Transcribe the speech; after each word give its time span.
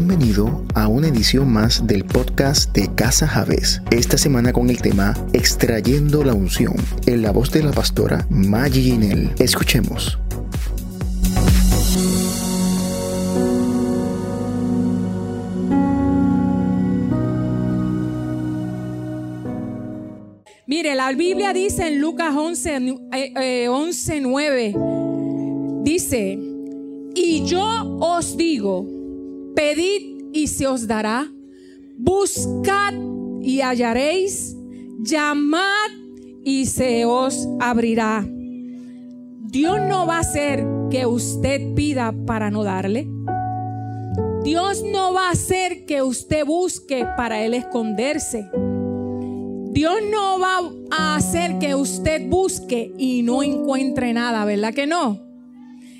Bienvenido 0.00 0.64
a 0.76 0.86
una 0.86 1.08
edición 1.08 1.52
más 1.52 1.84
del 1.88 2.04
podcast 2.04 2.72
de 2.72 2.88
Casa 2.94 3.26
Javes. 3.26 3.82
Esta 3.90 4.16
semana 4.16 4.52
con 4.52 4.70
el 4.70 4.80
tema 4.80 5.12
Extrayendo 5.32 6.22
la 6.22 6.34
unción, 6.34 6.76
en 7.06 7.20
la 7.20 7.32
voz 7.32 7.50
de 7.50 7.64
la 7.64 7.72
pastora 7.72 8.24
Maggie 8.30 8.80
Ginel. 8.80 9.32
Escuchemos. 9.40 10.16
Mire, 20.68 20.94
la 20.94 21.10
Biblia 21.10 21.52
dice 21.52 21.88
en 21.88 22.00
Lucas 22.00 22.36
11, 22.36 23.68
11 23.68 24.20
9, 24.20 24.74
dice, 25.82 26.38
y 27.16 27.44
yo 27.46 27.96
os 27.98 28.36
digo, 28.36 28.97
pedid 29.58 30.30
y 30.32 30.46
se 30.46 30.68
os 30.68 30.86
dará, 30.86 31.26
buscad 31.96 32.94
y 33.42 33.60
hallaréis, 33.60 34.56
llamad 35.00 35.90
y 36.44 36.66
se 36.66 37.04
os 37.04 37.48
abrirá. 37.58 38.24
Dios 38.24 39.78
no 39.88 40.06
va 40.06 40.18
a 40.18 40.20
hacer 40.20 40.64
que 40.92 41.06
usted 41.06 41.74
pida 41.74 42.14
para 42.24 42.52
no 42.52 42.62
darle. 42.62 43.08
Dios 44.44 44.84
no 44.84 45.12
va 45.12 45.26
a 45.26 45.32
hacer 45.32 45.86
que 45.86 46.02
usted 46.02 46.46
busque 46.46 47.04
para 47.16 47.42
él 47.42 47.52
esconderse. 47.52 48.48
Dios 49.72 49.96
no 50.08 50.38
va 50.38 50.60
a 50.92 51.16
hacer 51.16 51.58
que 51.58 51.74
usted 51.74 52.28
busque 52.30 52.92
y 52.96 53.22
no 53.22 53.42
encuentre 53.42 54.12
nada, 54.12 54.44
¿verdad 54.44 54.72
que 54.72 54.86
no? 54.86 55.27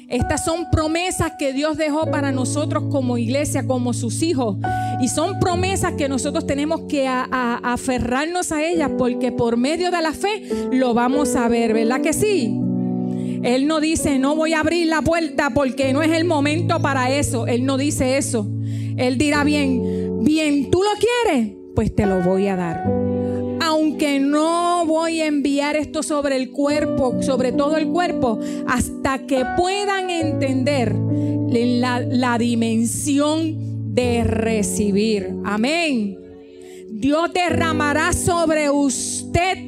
Estas 0.09 0.43
son 0.43 0.71
promesas 0.71 1.33
que 1.39 1.53
Dios 1.53 1.77
dejó 1.77 2.11
para 2.11 2.33
nosotros 2.33 2.85
como 2.91 3.19
iglesia, 3.19 3.67
como 3.67 3.93
sus 3.93 4.23
hijos. 4.23 4.57
Y 5.03 5.09
son 5.09 5.39
promesas 5.39 5.93
que 5.95 6.09
nosotros 6.09 6.47
tenemos 6.47 6.83
que 6.89 7.07
aferrarnos 7.07 8.51
a 8.51 8.65
ellas 8.65 8.91
porque 8.97 9.33
por 9.33 9.59
medio 9.59 9.91
de 9.91 10.01
la 10.01 10.13
fe 10.15 10.43
lo 10.73 10.95
vamos 10.95 11.37
a 11.37 11.47
ver, 11.49 11.75
¿verdad 11.75 12.01
que 12.01 12.15
sí? 12.15 12.59
Él 13.43 13.67
no 13.67 13.81
dice, 13.81 14.19
no 14.19 14.35
voy 14.35 14.55
a 14.55 14.61
abrir 14.61 14.87
la 14.87 15.03
puerta 15.03 15.51
porque 15.51 15.93
no 15.93 16.03
es 16.03 16.13
el 16.13 16.25
momento 16.25 16.81
para 16.81 17.11
eso. 17.11 17.47
Él 17.47 17.67
no 17.67 17.77
dice 17.77 18.17
eso. 18.17 18.47
Él 18.97 19.19
dirá, 19.19 19.45
bien, 19.45 20.25
bien, 20.25 20.71
tú 20.71 20.83
lo 20.83 20.91
quieres, 20.99 21.55
pues 21.75 21.95
te 21.95 22.07
lo 22.07 22.23
voy 22.23 22.49
a 22.49 22.57
dar 22.57 22.98
aunque 23.99 24.21
no 24.21 24.87
voy 24.87 25.23
a 25.23 25.27
enviar 25.27 25.75
esto 25.75 26.05
sobre 26.05 26.37
el 26.37 26.53
cuerpo, 26.53 27.21
sobre 27.21 27.51
todo 27.51 27.77
el 27.77 27.89
cuerpo, 27.89 28.39
hasta 28.69 29.27
que 29.27 29.45
puedan 29.57 30.09
entender 30.09 30.95
la 30.95 32.39
dimensión 32.39 33.93
de 33.93 34.23
recibir. 34.23 35.35
Amén. 35.45 36.17
Dios 36.93 37.33
derramará 37.33 38.13
sobre 38.13 38.71
usted 38.71 39.59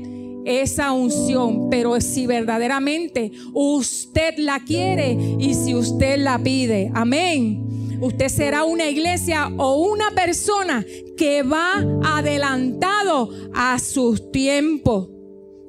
esa 0.44 0.92
unción, 0.92 1.68
pero 1.68 2.00
si 2.00 2.28
verdaderamente 2.28 3.32
usted 3.52 4.34
la 4.36 4.60
quiere 4.60 5.18
y 5.40 5.54
si 5.54 5.74
usted 5.74 6.18
la 6.18 6.38
pide. 6.38 6.92
Amén. 6.94 7.69
Usted 8.00 8.28
será 8.28 8.64
una 8.64 8.88
iglesia 8.88 9.50
o 9.58 9.76
una 9.76 10.10
persona 10.12 10.84
que 11.18 11.42
va 11.42 11.84
adelantado 12.02 13.30
a 13.52 13.78
sus 13.78 14.32
tiempos. 14.32 15.10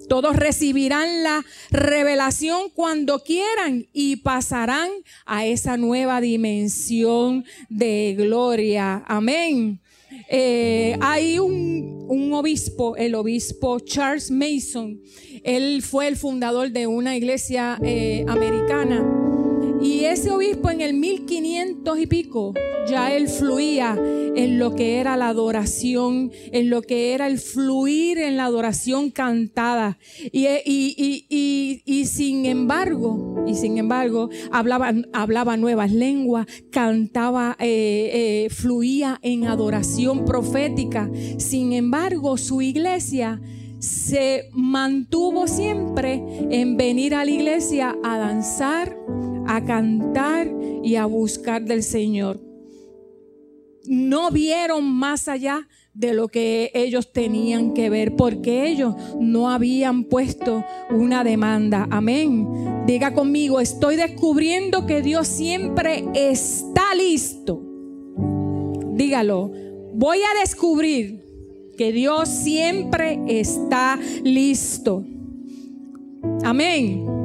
Todos 0.07 0.37
recibirán 0.37 1.23
la 1.23 1.43
revelación 1.71 2.69
cuando 2.73 3.19
quieran 3.19 3.87
y 3.91 4.17
pasarán 4.17 4.89
a 5.25 5.45
esa 5.45 5.75
nueva 5.75 6.21
dimensión 6.21 7.43
de 7.69 8.15
gloria. 8.17 9.03
Amén. 9.07 9.81
Eh, 10.29 10.97
hay 11.01 11.37
un, 11.37 12.31
obispo, 12.33 12.95
el 12.95 13.15
obispo 13.15 13.79
Charles 13.81 14.31
Mason. 14.31 15.01
Él 15.43 15.81
fue 15.81 16.07
el 16.07 16.15
fundador 16.15 16.71
de 16.71 16.87
una 16.87 17.17
iglesia 17.17 17.77
eh, 17.83 18.23
americana 18.27 19.30
y 19.81 20.05
ese 20.05 20.31
obispo 20.31 20.69
en 20.69 20.81
el 20.81 20.93
1500 20.93 21.99
y 21.99 22.07
pico, 22.07 22.53
ya 22.87 23.13
él 23.13 23.27
fluía 23.27 23.97
en 24.35 24.59
lo 24.59 24.75
que 24.75 24.99
era 24.99 25.17
la 25.17 25.29
adoración, 25.29 26.31
en 26.51 26.69
lo 26.69 26.81
que 26.81 27.13
era 27.13 27.27
el 27.27 27.39
fluir 27.39 28.17
en 28.17 28.37
la 28.37 28.45
adoración 28.45 29.11
cantada. 29.11 29.97
Y, 30.31 30.47
y, 30.65 32.05
sin 32.05 32.45
embargo, 32.45 33.43
y 33.47 33.55
sin 33.55 33.77
embargo, 33.77 34.29
hablaba, 34.51 34.93
hablaba 35.13 35.57
nuevas 35.57 35.91
lenguas, 35.91 36.47
cantaba, 36.71 37.55
eh, 37.59 38.45
eh, 38.45 38.49
fluía 38.49 39.19
en 39.21 39.45
adoración 39.45 40.25
profética. 40.25 41.09
Sin 41.37 41.73
embargo, 41.73 42.37
su 42.37 42.61
iglesia 42.61 43.41
se 43.79 44.49
mantuvo 44.53 45.47
siempre 45.47 46.23
en 46.51 46.77
venir 46.77 47.15
a 47.15 47.25
la 47.25 47.31
iglesia 47.31 47.95
a 48.03 48.17
danzar, 48.17 48.95
a 49.47 49.63
cantar 49.65 50.47
y 50.83 50.95
a 50.95 51.05
buscar 51.05 51.63
del 51.63 51.83
Señor. 51.83 52.39
No 53.85 54.29
vieron 54.29 54.85
más 54.85 55.27
allá 55.27 55.67
de 55.93 56.13
lo 56.13 56.27
que 56.27 56.71
ellos 56.73 57.11
tenían 57.11 57.73
que 57.73 57.89
ver, 57.89 58.15
porque 58.15 58.67
ellos 58.67 58.95
no 59.19 59.49
habían 59.49 60.05
puesto 60.05 60.63
una 60.89 61.23
demanda. 61.23 61.87
Amén. 61.89 62.47
Diga 62.85 63.13
conmigo, 63.13 63.59
estoy 63.59 63.95
descubriendo 63.95 64.85
que 64.85 65.01
Dios 65.01 65.27
siempre 65.27 66.05
está 66.13 66.95
listo. 66.95 67.61
Dígalo, 68.93 69.51
voy 69.93 70.19
a 70.19 70.39
descubrir 70.39 71.21
que 71.77 71.91
Dios 71.91 72.29
siempre 72.29 73.19
está 73.27 73.99
listo. 74.23 75.03
Amén. 76.43 77.20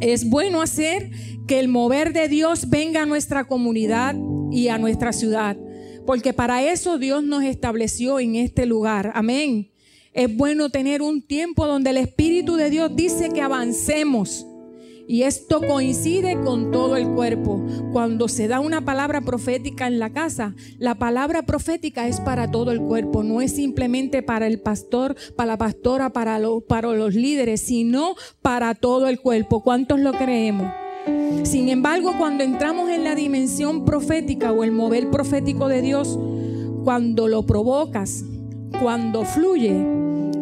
Es 0.00 0.28
bueno 0.28 0.60
hacer 0.60 1.10
que 1.46 1.58
el 1.58 1.68
mover 1.68 2.12
de 2.12 2.28
Dios 2.28 2.68
venga 2.68 3.02
a 3.02 3.06
nuestra 3.06 3.44
comunidad 3.44 4.14
y 4.50 4.68
a 4.68 4.78
nuestra 4.78 5.12
ciudad, 5.12 5.56
porque 6.04 6.32
para 6.32 6.62
eso 6.62 6.98
Dios 6.98 7.24
nos 7.24 7.44
estableció 7.44 8.20
en 8.20 8.36
este 8.36 8.66
lugar. 8.66 9.12
Amén. 9.14 9.70
Es 10.12 10.34
bueno 10.34 10.70
tener 10.70 11.02
un 11.02 11.22
tiempo 11.22 11.66
donde 11.66 11.90
el 11.90 11.98
Espíritu 11.98 12.56
de 12.56 12.70
Dios 12.70 12.90
dice 12.94 13.30
que 13.34 13.42
avancemos 13.42 14.46
y 15.08 15.22
esto 15.22 15.60
coincide 15.60 16.40
con 16.40 16.70
todo 16.70 16.96
el 16.96 17.08
cuerpo. 17.08 17.64
Cuando 17.92 18.28
se 18.28 18.48
da 18.48 18.60
una 18.60 18.84
palabra 18.84 19.20
profética 19.20 19.86
en 19.86 19.98
la 19.98 20.10
casa, 20.10 20.54
la 20.78 20.96
palabra 20.96 21.42
profética 21.42 22.08
es 22.08 22.20
para 22.20 22.50
todo 22.50 22.72
el 22.72 22.80
cuerpo, 22.80 23.22
no 23.22 23.40
es 23.40 23.52
simplemente 23.52 24.22
para 24.22 24.46
el 24.46 24.60
pastor, 24.60 25.16
para 25.36 25.52
la 25.52 25.58
pastora, 25.58 26.10
para, 26.10 26.40
para 26.68 26.92
los 26.92 27.14
líderes, 27.14 27.60
sino 27.60 28.14
para 28.42 28.74
todo 28.74 29.08
el 29.08 29.20
cuerpo. 29.20 29.62
¿Cuántos 29.62 30.00
lo 30.00 30.12
creemos? 30.12 30.72
Sin 31.44 31.68
embargo, 31.68 32.12
cuando 32.18 32.42
entramos 32.42 32.90
en 32.90 33.04
la 33.04 33.14
dimensión 33.14 33.84
profética 33.84 34.52
o 34.52 34.64
el 34.64 34.72
mover 34.72 35.10
profético 35.10 35.68
de 35.68 35.82
Dios, 35.82 36.18
cuando 36.82 37.28
lo 37.28 37.46
provocas, 37.46 38.24
cuando 38.82 39.24
fluye, 39.24 39.86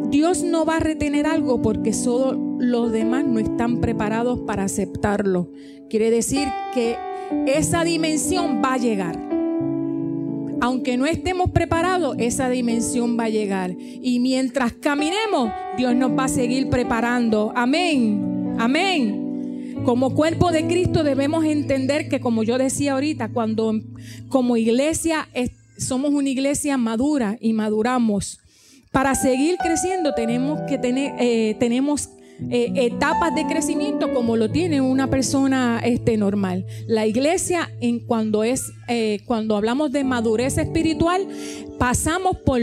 Dios 0.08 0.42
no 0.42 0.64
va 0.64 0.76
a 0.76 0.80
retener 0.80 1.26
algo 1.26 1.60
porque 1.60 1.92
solo 1.92 2.53
los 2.64 2.92
demás 2.92 3.24
no 3.24 3.38
están 3.38 3.80
preparados 3.80 4.40
para 4.40 4.64
aceptarlo. 4.64 5.50
Quiere 5.88 6.10
decir 6.10 6.48
que 6.72 6.96
esa 7.46 7.84
dimensión 7.84 8.62
va 8.64 8.74
a 8.74 8.78
llegar. 8.78 9.18
Aunque 10.60 10.96
no 10.96 11.06
estemos 11.06 11.50
preparados, 11.50 12.16
esa 12.18 12.48
dimensión 12.48 13.18
va 13.18 13.24
a 13.24 13.28
llegar. 13.28 13.76
Y 13.78 14.18
mientras 14.20 14.72
caminemos, 14.72 15.50
Dios 15.76 15.94
nos 15.94 16.12
va 16.12 16.24
a 16.24 16.28
seguir 16.28 16.70
preparando. 16.70 17.52
Amén. 17.54 18.54
Amén. 18.58 19.82
Como 19.84 20.14
cuerpo 20.14 20.52
de 20.52 20.66
Cristo 20.66 21.02
debemos 21.02 21.44
entender 21.44 22.08
que, 22.08 22.20
como 22.20 22.42
yo 22.44 22.56
decía 22.56 22.94
ahorita, 22.94 23.28
cuando 23.28 23.74
como 24.28 24.56
iglesia 24.56 25.28
somos 25.76 26.14
una 26.14 26.30
iglesia 26.30 26.78
madura 26.78 27.36
y 27.40 27.52
maduramos, 27.52 28.40
para 28.94 29.16
seguir 29.16 29.56
creciendo 29.58 30.14
tenemos 30.14 30.60
que 30.68 30.78
tener, 30.78 31.14
eh, 31.18 31.56
tenemos 31.58 32.10
eh, 32.50 32.72
etapas 32.74 33.34
de 33.34 33.46
crecimiento 33.46 34.12
como 34.12 34.36
lo 34.36 34.50
tiene 34.50 34.80
una 34.80 35.08
persona 35.08 35.80
este, 35.84 36.16
normal. 36.16 36.66
La 36.86 37.06
iglesia, 37.06 37.70
en 37.80 38.00
cuando 38.00 38.42
es, 38.44 38.72
eh, 38.88 39.20
cuando 39.24 39.56
hablamos 39.56 39.92
de 39.92 40.04
madurez 40.04 40.58
espiritual, 40.58 41.26
pasamos 41.78 42.36
por, 42.38 42.60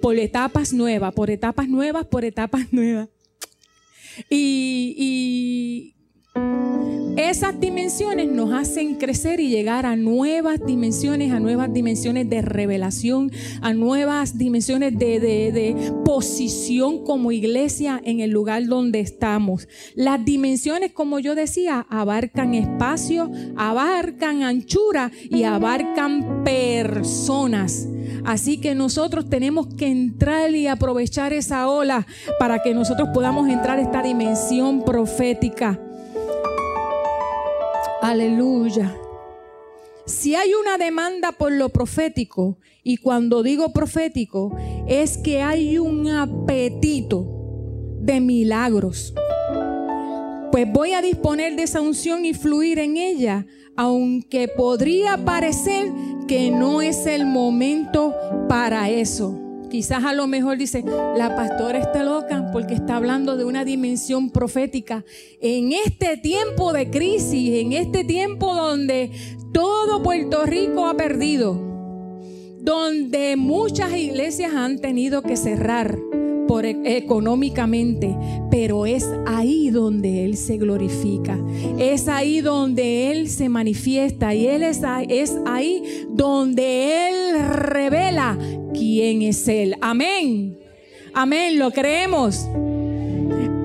por 0.00 0.18
etapas 0.18 0.72
nuevas, 0.72 1.14
por 1.14 1.30
etapas 1.30 1.68
nuevas, 1.68 2.06
por 2.06 2.24
etapas 2.24 2.72
nuevas. 2.72 3.08
Y, 4.28 5.91
esas 7.32 7.58
dimensiones 7.58 8.30
nos 8.30 8.52
hacen 8.52 8.96
crecer 8.96 9.40
y 9.40 9.48
llegar 9.48 9.86
a 9.86 9.96
nuevas 9.96 10.60
dimensiones, 10.64 11.32
a 11.32 11.40
nuevas 11.40 11.72
dimensiones 11.72 12.28
de 12.28 12.42
revelación, 12.42 13.32
a 13.62 13.72
nuevas 13.72 14.36
dimensiones 14.36 14.98
de, 14.98 15.92
posición 16.04 17.04
como 17.04 17.32
iglesia 17.32 18.00
en 18.04 18.20
el 18.20 18.30
lugar 18.30 18.66
donde 18.66 19.00
estamos. 19.00 19.66
Las 19.94 20.22
dimensiones, 20.24 20.92
como 20.92 21.18
yo 21.20 21.34
decía, 21.34 21.86
abarcan 21.88 22.54
espacio, 22.54 23.30
abarcan 23.56 24.42
anchura 24.42 25.10
y 25.30 25.44
abarcan 25.44 26.44
personas. 26.44 27.88
Así 28.24 28.58
que 28.58 28.74
nosotros 28.74 29.30
tenemos 29.30 29.68
que 29.74 29.86
entrar 29.86 30.54
y 30.54 30.66
aprovechar 30.66 31.32
esa 31.32 31.68
ola 31.68 32.06
para 32.38 32.62
que 32.62 32.74
nosotros 32.74 33.08
podamos 33.14 33.48
entrar 33.48 33.78
a 33.78 33.82
esta 33.82 34.02
dimensión 34.02 34.84
profética. 34.84 35.80
Aleluya. 38.02 38.96
Si 40.06 40.34
hay 40.34 40.54
una 40.54 40.76
demanda 40.76 41.30
por 41.30 41.52
lo 41.52 41.68
profético, 41.68 42.58
y 42.82 42.96
cuando 42.96 43.44
digo 43.44 43.72
profético, 43.72 44.56
es 44.88 45.18
que 45.18 45.40
hay 45.40 45.78
un 45.78 46.08
apetito 46.08 47.24
de 48.00 48.20
milagros. 48.20 49.14
Pues 50.50 50.66
voy 50.72 50.94
a 50.94 51.00
disponer 51.00 51.54
de 51.54 51.62
esa 51.62 51.80
unción 51.80 52.24
y 52.24 52.34
fluir 52.34 52.80
en 52.80 52.96
ella, 52.96 53.46
aunque 53.76 54.48
podría 54.48 55.24
parecer 55.24 55.92
que 56.26 56.50
no 56.50 56.82
es 56.82 57.06
el 57.06 57.24
momento 57.24 58.16
para 58.48 58.90
eso. 58.90 59.38
Quizás 59.72 60.04
a 60.04 60.12
lo 60.12 60.26
mejor 60.26 60.58
dice, 60.58 60.84
la 61.16 61.34
pastora 61.34 61.78
está 61.78 62.04
loca 62.04 62.50
porque 62.52 62.74
está 62.74 62.96
hablando 62.96 63.38
de 63.38 63.46
una 63.46 63.64
dimensión 63.64 64.28
profética. 64.28 65.02
En 65.40 65.72
este 65.72 66.18
tiempo 66.18 66.74
de 66.74 66.90
crisis, 66.90 67.54
en 67.54 67.72
este 67.72 68.04
tiempo 68.04 68.54
donde 68.54 69.10
todo 69.50 70.02
Puerto 70.02 70.44
Rico 70.44 70.84
ha 70.84 70.94
perdido, 70.94 71.58
donde 72.60 73.36
muchas 73.36 73.96
iglesias 73.96 74.52
han 74.52 74.78
tenido 74.78 75.22
que 75.22 75.38
cerrar 75.38 75.98
por 76.46 76.66
e, 76.66 76.98
económicamente, 76.98 78.14
pero 78.50 78.84
es 78.84 79.08
ahí 79.26 79.70
donde 79.70 80.26
Él 80.26 80.36
se 80.36 80.58
glorifica, 80.58 81.38
es 81.78 82.08
ahí 82.08 82.42
donde 82.42 83.10
Él 83.10 83.30
se 83.30 83.48
manifiesta 83.48 84.34
y 84.34 84.48
Él 84.48 84.64
es, 84.64 84.82
es 85.08 85.34
ahí 85.46 85.82
donde 86.10 87.08
Él 87.08 87.48
revela 87.48 88.36
quién 88.72 89.22
es 89.22 89.46
Él. 89.48 89.76
Amén. 89.80 90.58
Amén, 91.14 91.58
lo 91.58 91.70
creemos. 91.70 92.46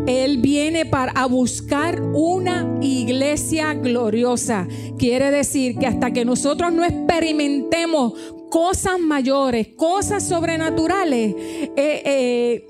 Él 0.07 0.38
viene 0.38 0.86
para 0.86 1.25
buscar 1.25 2.01
una 2.01 2.80
iglesia 2.81 3.74
gloriosa. 3.74 4.68
Quiere 4.98 5.31
decir 5.31 5.77
que 5.77 5.86
hasta 5.86 6.12
que 6.12 6.24
nosotros 6.24 6.71
no 6.71 6.86
experimentemos 6.86 8.13
cosas 8.50 9.00
mayores, 9.00 9.68
cosas 9.75 10.24
sobrenaturales, 10.24 11.36
eh, 11.36 11.75
eh, 11.75 12.65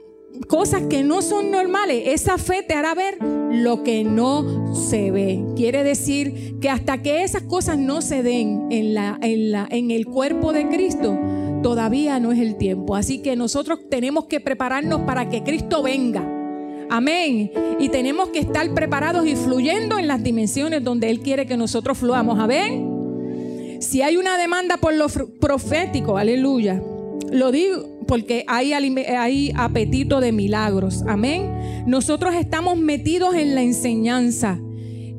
cosas 0.47 0.83
que 0.89 1.03
no 1.03 1.21
son 1.21 1.51
normales, 1.51 2.03
esa 2.07 2.39
fe 2.39 2.63
te 2.63 2.73
hará 2.73 2.95
ver 2.95 3.19
lo 3.51 3.83
que 3.83 4.03
no 4.03 4.75
se 4.75 5.11
ve. 5.11 5.43
Quiere 5.55 5.83
decir 5.83 6.57
que 6.59 6.69
hasta 6.69 7.01
que 7.01 7.23
esas 7.23 7.43
cosas 7.43 7.77
no 7.77 8.01
se 8.01 8.23
den 8.23 8.67
en, 8.71 8.93
la, 8.93 9.19
en, 9.21 9.51
la, 9.51 9.67
en 9.69 9.91
el 9.91 10.05
cuerpo 10.05 10.53
de 10.53 10.67
Cristo, 10.69 11.17
todavía 11.67 12.17
no 12.21 12.31
es 12.31 12.39
el 12.39 12.55
tiempo. 12.55 12.95
Así 12.95 13.19
que 13.19 13.35
nosotros 13.35 13.79
tenemos 13.89 14.23
que 14.27 14.39
prepararnos 14.39 15.01
para 15.01 15.27
que 15.27 15.43
Cristo 15.43 15.83
venga. 15.83 16.25
Amén. 16.89 17.51
Y 17.77 17.89
tenemos 17.89 18.29
que 18.29 18.39
estar 18.39 18.73
preparados 18.73 19.27
y 19.27 19.35
fluyendo 19.35 19.99
en 19.99 20.07
las 20.07 20.23
dimensiones 20.23 20.81
donde 20.81 21.09
Él 21.09 21.19
quiere 21.19 21.45
que 21.45 21.57
nosotros 21.57 21.97
fluamos. 21.97 22.39
Amén. 22.39 23.77
Si 23.81 24.01
hay 24.01 24.15
una 24.15 24.37
demanda 24.37 24.77
por 24.77 24.93
lo 24.93 25.07
profético, 25.09 26.17
aleluya. 26.17 26.81
Lo 27.33 27.51
digo 27.51 27.83
porque 28.07 28.45
hay, 28.47 28.71
hay 28.71 29.51
apetito 29.53 30.21
de 30.21 30.31
milagros. 30.31 31.03
Amén. 31.05 31.83
Nosotros 31.85 32.33
estamos 32.35 32.77
metidos 32.77 33.35
en 33.35 33.55
la 33.55 33.61
enseñanza. 33.61 34.57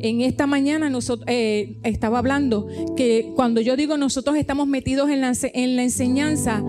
En 0.00 0.21
esta 0.21 0.47
mañana 0.47 0.91
nosotros, 0.91 1.27
eh, 1.29 1.77
estaba 1.83 2.19
hablando 2.19 2.67
que 2.97 3.33
cuando 3.35 3.61
yo 3.61 3.77
digo 3.77 3.97
nosotros 3.97 4.37
estamos 4.37 4.67
metidos 4.67 5.11
en 5.11 5.21
la, 5.21 5.33
en 5.55 5.77
la 5.77 5.83
enseñanza, 5.83 6.62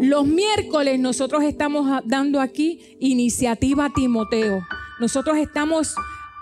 los 0.00 0.26
miércoles 0.26 1.00
nosotros 1.00 1.42
estamos 1.44 2.02
dando 2.04 2.40
aquí 2.40 2.96
iniciativa 3.00 3.90
Timoteo. 3.94 4.60
Nosotros 5.00 5.36
estamos 5.38 5.94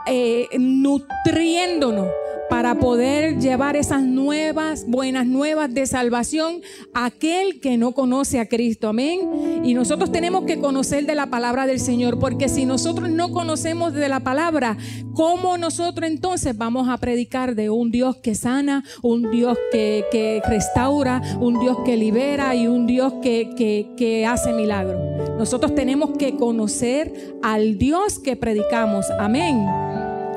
eh, 0.06 0.48
nutriéndonos 0.58 2.08
para 2.48 2.76
poder 2.76 3.38
llevar 3.38 3.76
esas 3.76 4.02
nuevas, 4.02 4.84
buenas 4.86 5.26
nuevas 5.26 5.72
de 5.72 5.86
salvación 5.86 6.60
a 6.92 7.06
aquel 7.06 7.60
que 7.60 7.76
no 7.76 7.92
conoce 7.92 8.40
a 8.40 8.48
Cristo. 8.48 8.88
Amén. 8.88 9.62
Y 9.64 9.74
nosotros 9.74 10.12
tenemos 10.12 10.44
que 10.44 10.58
conocer 10.58 11.06
de 11.06 11.14
la 11.14 11.26
palabra 11.26 11.66
del 11.66 11.80
Señor, 11.80 12.18
porque 12.18 12.48
si 12.48 12.66
nosotros 12.66 13.10
no 13.10 13.30
conocemos 13.30 13.92
de 13.92 14.08
la 14.08 14.20
palabra, 14.20 14.76
¿cómo 15.14 15.58
nosotros 15.58 16.08
entonces 16.08 16.56
vamos 16.56 16.88
a 16.88 16.98
predicar 16.98 17.54
de 17.54 17.70
un 17.70 17.90
Dios 17.90 18.16
que 18.16 18.34
sana, 18.34 18.84
un 19.02 19.30
Dios 19.30 19.58
que, 19.70 20.42
restaura, 20.46 21.22
un 21.40 21.58
Dios 21.60 21.78
que 21.84 21.96
libera 21.96 22.54
y 22.54 22.66
un 22.66 22.86
Dios 22.86 23.14
que, 23.22 23.94
que 23.96 24.26
hace 24.26 24.52
milagros? 24.52 25.14
Nosotros 25.38 25.74
tenemos 25.74 26.10
que 26.16 26.36
conocer 26.36 27.36
al 27.42 27.78
Dios 27.78 28.18
que 28.18 28.36
predicamos. 28.36 29.06
Amén. 29.18 29.66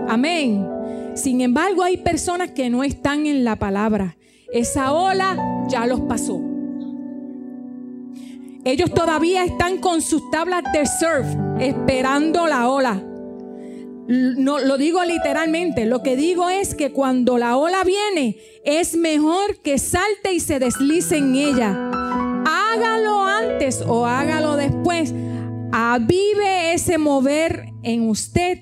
Amén. 0.08 0.77
Sin 1.18 1.42
embargo, 1.42 1.82
hay 1.84 1.98
personas 1.98 2.52
que 2.52 2.70
no 2.70 2.84
están 2.84 3.26
en 3.26 3.44
la 3.44 3.56
palabra. 3.56 4.18
Esa 4.54 4.94
ola 4.94 5.66
ya 5.68 5.88
los 5.88 6.02
pasó. 6.02 6.40
Ellos 8.64 8.94
todavía 8.94 9.44
están 9.44 9.80
con 9.80 10.04
sus 10.04 10.30
tablas 10.30 10.64
de 10.74 10.86
surf 10.86 11.26
esperando 11.60 12.46
la 12.46 12.70
ola. 12.70 13.04
No 14.08 14.60
lo 14.60 14.78
digo 14.78 15.04
literalmente, 15.04 15.86
lo 15.86 16.04
que 16.04 16.16
digo 16.16 16.50
es 16.50 16.76
que 16.76 16.92
cuando 16.92 17.40
la 17.40 17.58
ola 17.58 17.84
viene, 17.84 18.38
es 18.64 18.96
mejor 18.96 19.58
que 19.64 19.80
salte 19.80 20.34
y 20.34 20.40
se 20.40 20.60
deslice 20.60 21.18
en 21.18 21.34
ella. 21.34 21.92
Hágalo 22.46 23.26
antes 23.26 23.82
o 23.82 24.06
hágalo 24.06 24.56
después. 24.56 25.16
Avive 25.72 26.74
ese 26.74 27.00
mover 27.00 27.74
en 27.82 28.08
usted, 28.08 28.60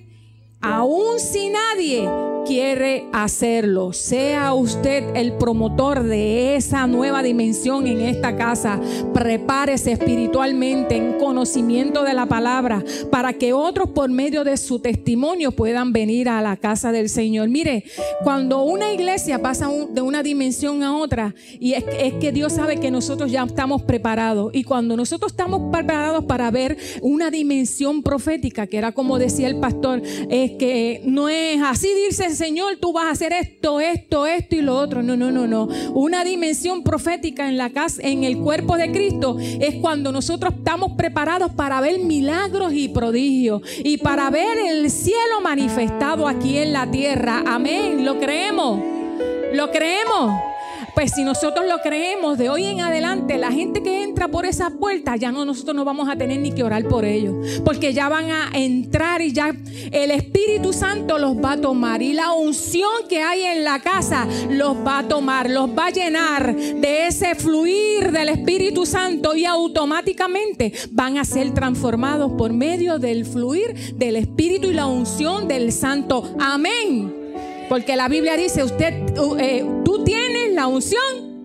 aun 0.62 1.20
si 1.20 1.50
nadie 1.50 2.08
quiere 2.46 3.08
hacerlo. 3.12 3.92
Sea 3.92 4.54
usted 4.54 5.16
el 5.16 5.34
promotor 5.34 6.04
de 6.04 6.56
esa 6.56 6.88
nueva 6.88 7.24
dimensión 7.24 7.88
en 7.88 8.02
esta 8.02 8.36
casa. 8.36 8.80
Prepárese 9.14 9.94
espiritualmente 9.94 10.96
en 10.96 11.18
conocimiento 11.18 12.04
de 12.04 12.14
la 12.14 12.28
palabra 12.28 12.84
para 13.12 13.34
que 13.34 13.54
otros 13.54 13.90
por 13.90 14.10
medio 14.10 14.44
de 14.44 14.58
su 14.58 14.80
testimonio 14.80 15.52
puedan 15.52 15.92
venir 15.92 16.30
a 16.30 16.42
la 16.42 16.56
casa 16.58 16.92
del 16.92 17.10
Señor. 17.10 17.50
Mire, 17.50 17.84
cuando 18.24 18.62
una 18.64 18.94
iglesia 18.94 19.42
pasa 19.42 19.70
de 19.90 20.02
una 20.02 20.22
dimensión 20.22 20.84
a 20.84 20.96
otra, 20.96 21.34
y 21.60 21.74
es, 21.74 21.84
es 22.00 22.14
que 22.16 22.32
Dios 22.32 22.54
sabe 22.54 22.80
que 22.80 22.92
nosotros 22.92 23.32
ya 23.32 23.44
estamos 23.44 23.82
preparados. 23.82 24.52
Y 24.54 24.64
cuando 24.64 24.96
nosotros 24.96 25.32
estamos 25.32 25.72
preparados 25.72 26.26
para 26.26 26.52
ver 26.52 26.78
una 27.02 27.32
dimensión 27.32 28.04
profética, 28.04 28.68
que 28.68 28.78
era 28.78 28.92
como 28.92 29.18
decía 29.18 29.48
el 29.48 29.60
pastor, 29.60 30.02
es 30.30 30.52
que 30.52 31.02
no 31.06 31.28
es 31.30 31.62
así, 31.62 31.90
dice 32.08 32.35
Señor, 32.36 32.78
tú 32.78 32.94
vas 32.94 33.06
a 33.06 33.12
hacer 33.12 33.34
esto, 33.34 33.80
esto, 33.80 34.26
esto 34.26 34.56
y 34.56 34.62
lo 34.62 34.76
otro. 34.78 35.04
No, 35.04 35.16
no, 35.16 35.32
no, 35.32 35.48
no. 35.48 35.68
Una 35.94 36.24
dimensión 36.24 36.84
profética 36.84 37.48
en 37.48 37.58
la 37.58 37.70
casa, 37.70 38.02
en 38.04 38.24
el 38.24 38.38
cuerpo 38.38 38.78
de 38.78 38.92
Cristo, 38.92 39.38
es 39.40 39.76
cuando 39.76 40.12
nosotros 40.12 40.54
estamos 40.58 40.94
preparados 40.94 41.52
para 41.54 41.82
ver 41.82 42.00
milagros 42.00 42.74
y 42.74 42.90
prodigios 42.90 43.62
y 43.84 43.98
para 43.98 44.30
ver 44.30 44.58
el 44.58 44.90
cielo 44.90 45.42
manifestado 45.42 46.28
aquí 46.28 46.58
en 46.58 46.74
la 46.74 46.90
tierra. 46.90 47.44
Amén. 47.46 48.06
¿Lo 48.06 48.20
creemos? 48.20 48.80
¿Lo 49.54 49.72
creemos? 49.72 50.55
Pues 50.94 51.12
si 51.12 51.24
nosotros 51.24 51.66
lo 51.68 51.80
creemos 51.80 52.38
de 52.38 52.50
hoy 52.50 52.66
en 52.66 52.82
adelante, 52.82 53.38
la 53.38 53.52
gente 53.52 53.84
que 53.84 54.04
entra 54.04 54.28
por 54.28 54.46
esa 54.46 54.70
puerta, 54.70 55.16
ya 55.16 55.32
no 55.32 55.46
nosotros 55.46 55.76
no 55.76 55.86
vamos 55.86 56.10
a 56.10 56.16
tener 56.16 56.40
ni 56.40 56.52
que 56.52 56.64
orar 56.64 56.88
por 56.88 57.06
ellos, 57.06 57.62
porque 57.64 57.94
ya 57.94 58.10
van 58.10 58.32
a 58.32 58.50
entrar 58.54 59.22
y 59.22 59.34
ya 59.34 59.56
el 59.92 60.12
Espíritu 60.12 60.74
Santo 60.74 61.18
los 61.18 61.36
va 61.38 61.54
a 61.54 61.62
tomar 61.62 62.02
y 62.02 62.14
la 62.14 62.32
unción 62.34 62.90
que 63.10 63.22
hay 63.22 63.42
en 63.42 63.64
la 63.64 63.80
casa 63.80 64.28
los 64.50 64.76
va 64.78 65.00
a 65.00 65.08
tomar, 65.08 65.50
los 65.50 65.70
va 65.70 65.88
a 65.88 65.92
llenar 65.92 66.56
de 66.56 67.08
ese 67.08 67.36
fluir 67.36 68.12
del 68.12 68.30
Espíritu 68.30 68.86
Santo 68.86 69.36
y 69.36 69.46
automáticamente 69.46 70.74
van 70.92 71.18
a 71.18 71.26
ser 71.26 71.54
transformados 71.54 72.32
por 72.38 72.54
medio 72.54 73.00
del 73.00 73.26
fluir 73.26 73.96
del 73.96 74.16
Espíritu 74.16 74.70
y 74.70 74.74
la 74.74 74.86
unción 74.86 75.48
del 75.48 75.72
Santo. 75.72 76.36
Amén. 76.40 77.25
Porque 77.70 77.96
la 77.96 78.08
Biblia 78.08 78.38
dice, 78.38 78.64
usted, 78.64 78.94
eh, 79.40 79.66
tú 79.84 80.04
tienes 80.04 80.54
la 80.54 80.68
unción 80.68 81.36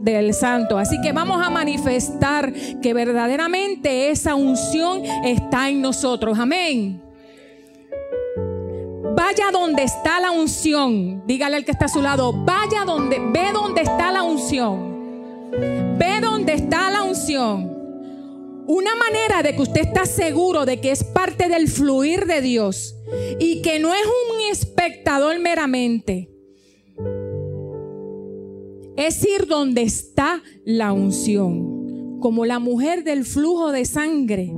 del 0.00 0.32
santo. 0.34 0.78
Así 0.78 1.00
que 1.00 1.12
vamos 1.12 1.44
a 1.44 1.50
manifestar 1.50 2.52
que 2.52 2.94
verdaderamente 2.94 4.10
esa 4.10 4.34
unción 4.34 5.02
está 5.24 5.68
en 5.68 5.82
nosotros. 5.82 6.38
Amén. 6.38 7.02
Vaya 9.14 9.50
donde 9.52 9.82
está 9.82 10.20
la 10.20 10.30
unción. 10.30 11.26
Dígale 11.26 11.56
al 11.56 11.64
que 11.64 11.72
está 11.72 11.86
a 11.86 11.88
su 11.88 12.00
lado, 12.00 12.32
vaya 12.32 12.84
donde, 12.84 13.18
ve 13.18 13.50
donde 13.52 13.82
está 13.82 14.12
la 14.12 14.22
unción. 14.22 15.50
Ve 15.98 16.20
donde 16.20 16.54
está 16.54 16.90
la 16.90 17.02
unción. 17.02 17.76
Una 18.66 18.94
manera 18.96 19.42
de 19.42 19.56
que 19.56 19.62
usted 19.62 19.80
está 19.80 20.04
seguro 20.04 20.66
de 20.66 20.80
que 20.80 20.92
es 20.92 21.02
parte 21.02 21.48
del 21.48 21.68
fluir 21.68 22.26
de 22.26 22.42
Dios 22.42 22.97
y 23.38 23.62
que 23.62 23.78
no 23.78 23.94
es 23.94 24.04
un 24.04 24.50
espectador 24.50 25.38
meramente. 25.38 26.30
Es 28.96 29.24
ir 29.24 29.46
donde 29.46 29.82
está 29.82 30.42
la 30.64 30.92
unción. 30.92 32.18
Como 32.20 32.46
la 32.46 32.58
mujer 32.58 33.04
del 33.04 33.24
flujo 33.24 33.70
de 33.70 33.84
sangre 33.84 34.52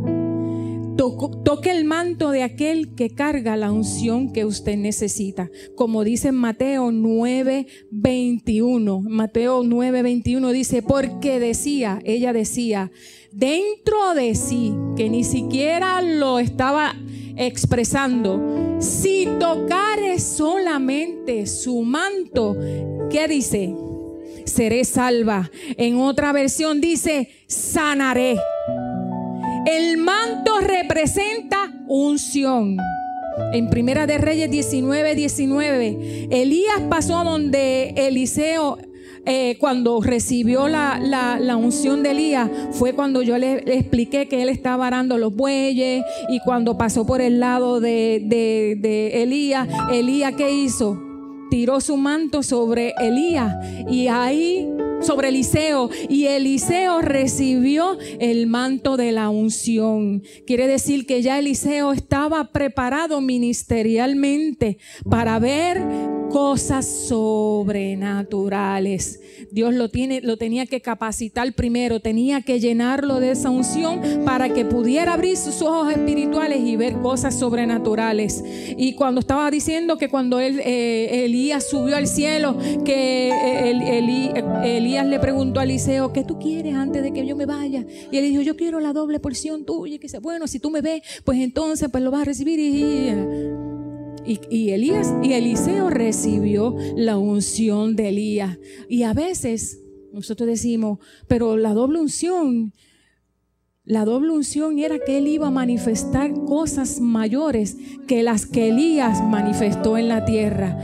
toque 1.44 1.70
el 1.70 1.84
manto 1.84 2.30
de 2.30 2.42
aquel 2.42 2.94
que 2.94 3.10
carga 3.10 3.54
la 3.56 3.70
unción 3.72 4.32
que 4.32 4.44
usted 4.44 4.76
necesita. 4.76 5.50
Como 5.74 6.04
dice 6.04 6.30
Mateo 6.32 6.90
9:21. 6.90 9.00
Mateo 9.08 9.64
9:21 9.64 10.52
dice, 10.52 10.82
porque 10.82 11.40
decía, 11.40 12.00
ella 12.04 12.34
decía, 12.34 12.90
dentro 13.32 14.14
de 14.14 14.34
sí, 14.34 14.74
que 14.96 15.08
ni 15.08 15.24
siquiera 15.24 16.02
lo 16.02 16.38
estaba 16.38 16.94
expresando, 17.46 18.76
si 18.80 19.26
tocare 19.38 20.18
solamente 20.18 21.46
su 21.46 21.82
manto, 21.82 22.56
¿qué 23.10 23.26
dice? 23.28 23.74
Seré 24.44 24.84
salva. 24.84 25.50
En 25.76 25.98
otra 25.98 26.32
versión 26.32 26.80
dice, 26.80 27.30
sanaré. 27.46 28.36
El 29.66 29.96
manto 29.96 30.60
representa 30.60 31.72
unción. 31.88 32.76
En 33.52 33.70
Primera 33.70 34.06
de 34.06 34.18
Reyes 34.18 34.50
19, 34.50 35.14
19, 35.14 36.28
Elías 36.30 36.80
pasó 36.88 37.24
donde 37.24 37.94
Eliseo 37.96 38.78
eh, 39.32 39.58
cuando 39.60 40.00
recibió 40.00 40.66
la, 40.66 41.56
unción 41.56 42.02
de 42.02 42.10
Elías, 42.10 42.50
fue 42.72 42.94
cuando 42.94 43.22
yo 43.22 43.38
le, 43.38 43.58
expliqué 43.78 44.26
que 44.26 44.42
él 44.42 44.48
estaba 44.48 44.88
arando 44.88 45.18
los 45.18 45.32
bueyes 45.32 46.02
y 46.28 46.40
cuando 46.40 46.76
pasó 46.76 47.06
por 47.06 47.20
el 47.20 47.38
lado 47.38 47.78
de, 47.78 48.20
de, 48.24 48.76
de 48.80 49.22
Elías, 49.22 49.68
Elías 49.92 50.34
¿qué 50.36 50.50
hizo? 50.50 51.00
Tiró 51.48 51.80
su 51.80 51.96
manto 51.96 52.42
sobre 52.42 52.92
Elías 52.98 53.54
y 53.88 54.08
ahí 54.08 54.68
sobre 55.00 55.28
Eliseo 55.28 55.90
y 56.08 56.26
Eliseo 56.26 57.00
recibió 57.00 57.98
el 58.18 58.48
manto 58.48 58.96
de 58.96 59.12
la 59.12 59.30
unción. 59.30 60.22
Quiere 60.44 60.66
decir 60.66 61.06
que 61.06 61.22
ya 61.22 61.38
Eliseo 61.38 61.92
estaba 61.92 62.50
preparado 62.52 63.20
ministerialmente 63.20 64.78
para 65.08 65.38
ver 65.38 65.80
cosas 66.30 66.86
sobrenaturales. 66.86 69.20
Dios 69.50 69.74
lo, 69.74 69.88
tiene, 69.88 70.20
lo 70.20 70.36
tenía 70.36 70.66
que 70.66 70.80
capacitar 70.80 71.52
primero, 71.54 71.98
tenía 72.00 72.42
que 72.42 72.60
llenarlo 72.60 73.18
de 73.20 73.32
esa 73.32 73.50
unción 73.50 74.00
para 74.24 74.52
que 74.52 74.64
pudiera 74.64 75.14
abrir 75.14 75.36
sus 75.36 75.62
ojos 75.62 75.92
espirituales 75.92 76.60
y 76.60 76.76
ver 76.76 76.98
cosas 76.98 77.36
sobrenaturales. 77.38 78.44
Y 78.76 78.94
cuando 78.94 79.20
estaba 79.20 79.50
diciendo 79.50 79.98
que 79.98 80.08
cuando 80.08 80.40
él, 80.40 80.60
eh, 80.64 81.24
Elías 81.24 81.68
subió 81.68 81.96
al 81.96 82.06
cielo, 82.06 82.56
que 82.84 83.30
eh, 83.30 84.44
Elías 84.64 85.06
le 85.06 85.18
preguntó 85.18 85.60
a 85.60 85.64
Eliseo, 85.64 86.12
¿qué 86.12 86.24
tú 86.24 86.38
quieres 86.38 86.74
antes 86.74 87.02
de 87.02 87.12
que 87.12 87.26
yo 87.26 87.36
me 87.36 87.46
vaya? 87.46 87.84
Y 88.10 88.16
él 88.16 88.24
dijo, 88.24 88.42
yo 88.42 88.56
quiero 88.56 88.80
la 88.80 88.92
doble 88.92 89.20
porción 89.20 89.64
tuya. 89.64 89.96
Y 89.96 89.98
que 89.98 90.06
dice, 90.06 90.20
bueno, 90.20 90.46
si 90.46 90.60
tú 90.60 90.70
me 90.70 90.80
ves, 90.80 91.02
pues 91.24 91.38
entonces 91.38 91.88
pues 91.90 92.04
lo 92.04 92.10
vas 92.10 92.22
a 92.22 92.24
recibir. 92.24 92.58
Y, 92.60 93.10
y, 94.24 94.70
Elías 94.70 95.12
y 95.22 95.32
Eliseo 95.32 95.90
recibió 95.90 96.74
la 96.96 97.16
unción 97.18 97.96
de 97.96 98.08
Elías. 98.08 98.58
Y 98.88 99.02
a 99.04 99.12
veces 99.14 99.80
nosotros 100.12 100.48
decimos, 100.48 100.98
pero 101.28 101.56
la 101.56 101.74
doble 101.74 102.00
unción, 102.00 102.72
la 103.84 104.04
doble 104.04 104.32
unción 104.32 104.78
era 104.78 104.98
que 104.98 105.18
él 105.18 105.26
iba 105.26 105.48
a 105.48 105.50
manifestar 105.50 106.32
cosas 106.44 107.00
mayores 107.00 107.76
que 108.06 108.22
las 108.22 108.46
que 108.46 108.68
Elías 108.68 109.22
manifestó 109.22 109.96
en 109.96 110.08
la 110.08 110.24
tierra. 110.24 110.78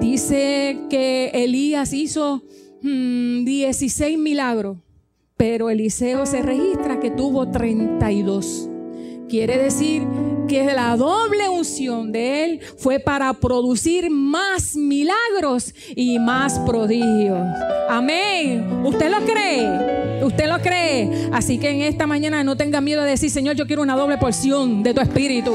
dice 0.00 0.78
que 0.88 1.30
Elías 1.34 1.92
hizo 1.92 2.44
16 2.82 4.18
mm, 4.18 4.22
milagros, 4.22 4.78
pero 5.36 5.68
Eliseo 5.70 6.24
se 6.26 6.42
registra 6.42 7.00
que 7.00 7.10
tuvo 7.10 7.50
32. 7.50 8.70
Quiere 9.28 9.58
decir 9.58 10.02
que 10.46 10.64
la 10.64 10.96
doble 10.96 11.48
unción 11.48 12.12
de 12.12 12.44
Él 12.44 12.60
fue 12.78 12.98
para 12.98 13.32
producir 13.34 14.10
más 14.10 14.76
milagros 14.76 15.74
y 15.94 16.18
más 16.18 16.58
prodigios. 16.60 17.38
Amén. 17.88 18.84
¿Usted 18.84 19.10
lo 19.10 19.24
cree? 19.24 20.24
¿Usted 20.24 20.48
lo 20.48 20.58
cree? 20.60 21.28
Así 21.32 21.58
que 21.58 21.70
en 21.70 21.82
esta 21.82 22.06
mañana 22.06 22.44
no 22.44 22.56
tenga 22.56 22.80
miedo 22.80 23.02
de 23.02 23.10
decir, 23.10 23.30
Señor, 23.30 23.56
yo 23.56 23.66
quiero 23.66 23.82
una 23.82 23.96
doble 23.96 24.18
porción 24.18 24.82
de 24.82 24.94
tu 24.94 25.00
espíritu. 25.00 25.52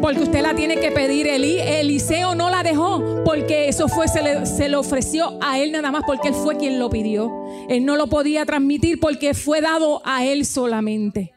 Porque 0.00 0.20
usted 0.20 0.42
la 0.42 0.54
tiene 0.54 0.78
que 0.78 0.90
pedir. 0.90 1.26
Eliseo 1.26 2.34
no 2.34 2.50
la 2.50 2.62
dejó 2.62 3.22
porque 3.24 3.68
eso 3.68 3.88
fue, 3.88 4.06
se 4.06 4.22
le, 4.22 4.44
se 4.44 4.68
le 4.68 4.76
ofreció 4.76 5.38
a 5.40 5.58
él 5.58 5.72
nada 5.72 5.90
más 5.90 6.02
porque 6.06 6.28
él 6.28 6.34
fue 6.34 6.58
quien 6.58 6.78
lo 6.78 6.90
pidió. 6.90 7.32
Él 7.68 7.86
no 7.86 7.96
lo 7.96 8.06
podía 8.08 8.44
transmitir 8.44 9.00
porque 9.00 9.32
fue 9.32 9.62
dado 9.62 10.02
a 10.04 10.24
él 10.24 10.44
solamente. 10.44 11.33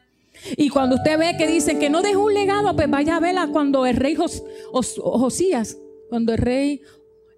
Y 0.56 0.70
cuando 0.70 0.96
usted 0.96 1.18
ve 1.18 1.36
que 1.38 1.48
dicen 1.48 1.80
que 1.80 1.90
no 1.90 2.02
dejó 2.02 2.26
un 2.26 2.34
legado, 2.34 2.76
pues 2.76 2.90
vaya 2.90 3.18
a 3.18 3.20
verla 3.20 3.48
cuando 3.52 3.86
el 3.86 3.96
rey 3.96 4.16
Josías, 4.72 5.78
cuando 6.10 6.34
el 6.34 6.38
rey 6.38 6.82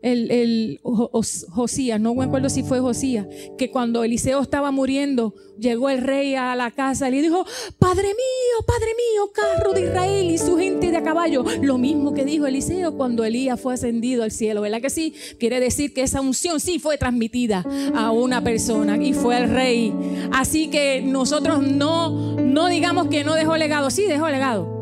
el, 0.02 0.32
el 0.32 0.80
Josías, 0.84 2.00
no 2.00 2.16
me 2.16 2.26
acuerdo 2.26 2.50
si 2.50 2.64
fue 2.64 2.80
Josías, 2.80 3.28
que 3.58 3.70
cuando 3.70 4.04
Eliseo 4.04 4.42
estaba 4.42 4.72
muriendo, 4.72 5.34
llegó 5.58 5.90
el 5.90 6.02
rey 6.02 6.36
a 6.36 6.56
la 6.56 6.72
casa 6.72 7.10
y 7.10 7.12
le 7.12 7.22
dijo, 7.22 7.46
Padre 7.78 8.08
mío, 8.08 8.66
Padre 8.66 8.92
mío, 8.96 9.32
carro 9.34 9.74
de 9.74 9.82
Israel 9.82 10.32
y 10.32 10.38
su 10.38 10.58
gente 10.58 10.92
de 10.92 10.98
a 10.98 11.04
caballo. 11.04 11.44
Lo 11.62 11.78
mismo 11.78 12.14
que 12.14 12.24
dijo 12.24 12.48
Eliseo 12.48 12.96
cuando 12.96 13.26
Elías 13.26 13.60
fue 13.60 13.74
ascendido 13.74 14.24
al 14.24 14.32
cielo, 14.32 14.62
¿verdad 14.62 14.82
que 14.82 14.90
sí? 14.90 15.14
Quiere 15.38 15.60
decir 15.60 15.94
que 15.94 16.02
esa 16.02 16.22
unción 16.22 16.60
sí 16.60 16.80
fue 16.80 16.98
transmitida 16.98 17.66
a 17.94 18.12
una 18.12 18.44
persona 18.44 18.98
y 18.98 19.14
fue 19.14 19.38
el 19.38 19.50
rey. 19.50 19.94
Así 20.32 20.70
que 20.70 21.02
nosotros 21.02 21.62
no, 21.62 22.38
no 22.40 22.68
digamos 22.68 23.08
que 23.08 23.24
no 23.24 23.34
dejó 23.34 23.58
legado, 23.58 23.90
sí 23.90 24.04
dejó 24.04 24.30
legado. 24.30 24.78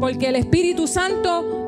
Porque 0.00 0.28
el 0.28 0.36
Espíritu 0.36 0.88
Santo 0.88 1.61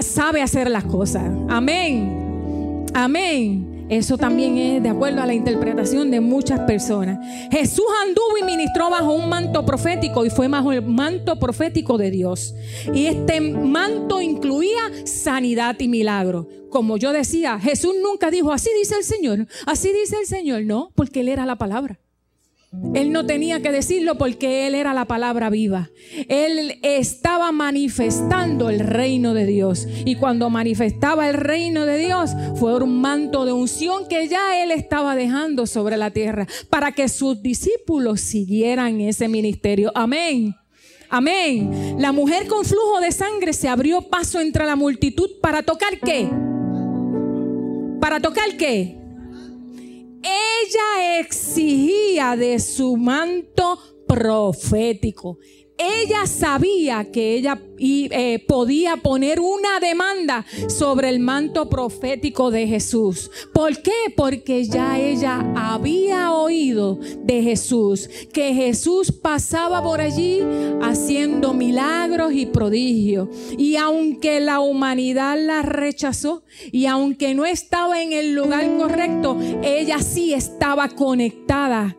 Sabe 0.00 0.42
hacer 0.42 0.70
las 0.70 0.84
cosas. 0.84 1.24
Amén. 1.48 2.86
Amén. 2.94 3.76
Eso 3.88 4.18
también 4.18 4.58
es 4.58 4.82
de 4.82 4.88
acuerdo 4.88 5.22
a 5.22 5.26
la 5.26 5.34
interpretación 5.34 6.10
de 6.10 6.20
muchas 6.20 6.58
personas. 6.60 7.18
Jesús 7.52 7.84
anduvo 8.04 8.36
y 8.40 8.42
ministró 8.42 8.90
bajo 8.90 9.12
un 9.12 9.28
manto 9.28 9.64
profético 9.64 10.26
y 10.26 10.30
fue 10.30 10.48
bajo 10.48 10.72
el 10.72 10.82
manto 10.82 11.38
profético 11.38 11.96
de 11.96 12.10
Dios. 12.10 12.54
Y 12.92 13.06
este 13.06 13.40
manto 13.40 14.20
incluía 14.20 14.80
sanidad 15.04 15.76
y 15.78 15.86
milagro. 15.86 16.48
Como 16.68 16.96
yo 16.96 17.12
decía, 17.12 17.60
Jesús 17.60 17.94
nunca 18.02 18.30
dijo, 18.30 18.52
así 18.52 18.70
dice 18.76 18.96
el 18.96 19.04
Señor, 19.04 19.46
así 19.66 19.92
dice 19.92 20.16
el 20.20 20.26
Señor. 20.26 20.64
No, 20.64 20.90
porque 20.96 21.20
Él 21.20 21.28
era 21.28 21.46
la 21.46 21.56
palabra. 21.56 22.00
Él 22.94 23.12
no 23.12 23.26
tenía 23.26 23.60
que 23.60 23.72
decirlo 23.72 24.16
porque 24.16 24.66
Él 24.66 24.74
era 24.74 24.94
la 24.94 25.04
palabra 25.04 25.50
viva. 25.50 25.90
Él 26.28 26.78
estaba 26.82 27.52
manifestando 27.52 28.70
el 28.70 28.80
reino 28.80 29.34
de 29.34 29.46
Dios. 29.46 29.86
Y 30.04 30.16
cuando 30.16 30.50
manifestaba 30.50 31.28
el 31.28 31.34
reino 31.34 31.86
de 31.86 31.98
Dios, 31.98 32.30
fue 32.56 32.74
un 32.76 33.00
manto 33.00 33.44
de 33.44 33.52
unción 33.52 34.08
que 34.08 34.28
ya 34.28 34.62
Él 34.62 34.70
estaba 34.70 35.14
dejando 35.14 35.66
sobre 35.66 35.96
la 35.96 36.10
tierra 36.10 36.46
para 36.70 36.92
que 36.92 37.08
sus 37.08 37.42
discípulos 37.42 38.20
siguieran 38.20 39.00
ese 39.00 39.28
ministerio. 39.28 39.92
Amén. 39.94 40.54
Amén. 41.08 41.96
La 41.98 42.12
mujer 42.12 42.46
con 42.46 42.64
flujo 42.64 43.00
de 43.00 43.12
sangre 43.12 43.52
se 43.52 43.68
abrió 43.68 44.02
paso 44.02 44.40
entre 44.40 44.64
la 44.64 44.76
multitud 44.76 45.30
para 45.40 45.62
tocar 45.62 46.00
qué? 46.00 46.28
¿Para 48.00 48.20
tocar 48.20 48.56
qué? 48.56 49.05
Ella 50.26 51.18
exigía 51.20 52.36
de 52.36 52.58
su 52.58 52.96
manto 52.96 53.78
profético 54.06 55.38
ella 55.78 56.26
sabía 56.26 57.10
que 57.10 57.34
ella 57.34 57.60
eh, 57.78 58.42
podía 58.46 58.96
poner 58.96 59.40
una 59.40 59.78
demanda 59.80 60.46
sobre 60.68 61.10
el 61.10 61.20
manto 61.20 61.68
profético 61.68 62.50
de 62.50 62.66
Jesús. 62.66 63.30
¿Por 63.52 63.82
qué? 63.82 63.92
Porque 64.16 64.64
ya 64.64 64.98
ella 64.98 65.44
había 65.54 66.32
oído 66.32 66.98
de 67.24 67.42
Jesús, 67.42 68.08
que 68.32 68.54
Jesús 68.54 69.12
pasaba 69.12 69.82
por 69.82 70.00
allí 70.00 70.40
haciendo 70.80 71.52
milagros 71.52 72.32
y 72.32 72.46
prodigios. 72.46 73.28
Y 73.58 73.76
aunque 73.76 74.40
la 74.40 74.60
humanidad 74.60 75.38
la 75.38 75.62
rechazó 75.62 76.42
y 76.72 76.86
aunque 76.86 77.34
no 77.34 77.44
estaba 77.44 78.02
en 78.02 78.12
el 78.12 78.34
lugar 78.34 78.76
correcto, 78.78 79.38
ella 79.62 79.98
sí 80.00 80.32
estaba 80.32 80.88
conectada 80.88 81.96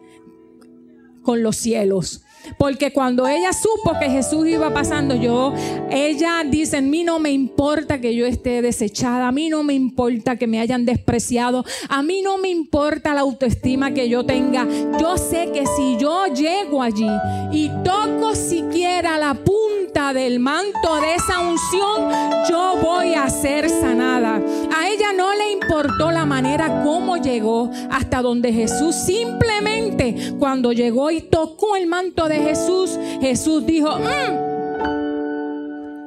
con 1.22 1.44
los 1.44 1.58
cielos. 1.58 2.22
Porque 2.58 2.92
cuando 2.92 3.28
ella 3.28 3.52
supo 3.54 3.98
que 4.00 4.10
Jesús 4.10 4.48
iba 4.48 4.74
pasando, 4.74 5.16
yo, 5.16 5.54
ella 5.90 6.44
dice, 6.46 6.78
a 6.78 6.82
mí 6.82 7.04
no 7.04 7.20
me 7.20 7.32
importa 7.32 8.00
que 8.00 8.16
yo 8.16 8.26
esté 8.26 8.62
desechada, 8.62 9.28
a 9.28 9.32
mí 9.32 9.50
no 9.50 9.64
me 9.64 9.74
importa 9.74 10.36
que 10.38 10.48
me 10.48 10.60
hayan 10.60 10.86
despreciado, 10.86 11.66
a 11.90 12.02
mí 12.02 12.22
no 12.22 12.38
me 12.38 12.50
importa 12.50 13.14
la 13.14 13.22
autoestima 13.22 13.94
que 13.94 14.10
yo 14.10 14.26
tenga. 14.26 14.68
Yo 15.00 15.18
sé 15.18 15.52
que 15.54 15.66
si 15.66 15.98
yo 15.98 16.28
llego 16.28 16.82
allí 16.82 17.10
y 17.52 17.70
toco 17.84 18.36
siquiera 18.36 19.18
la 19.18 19.34
punta 19.34 20.14
del 20.14 20.40
manto 20.40 20.96
de 21.02 21.16
esa 21.16 21.40
unción, 21.40 22.12
yo 22.50 22.76
voy 22.82 23.14
a 23.14 23.30
ser 23.30 23.70
sanada. 23.70 24.42
A 24.76 24.90
ella 24.90 25.14
no 25.16 25.34
le 25.34 25.52
importó 25.52 26.12
la 26.12 26.26
manera 26.26 26.84
como 26.84 27.18
llegó 27.18 27.70
hasta 27.90 28.22
donde 28.22 28.54
Jesús 28.54 28.96
simplemente 28.96 30.34
cuando 30.40 30.72
llegó 30.72 31.12
y 31.12 31.22
tocó 31.22 31.76
el 31.76 31.88
manto 31.88 32.28
de 32.28 32.37
Jesús, 32.44 32.98
Jesús 33.22 33.66
dijo, 33.66 33.90
mm, 34.00 34.48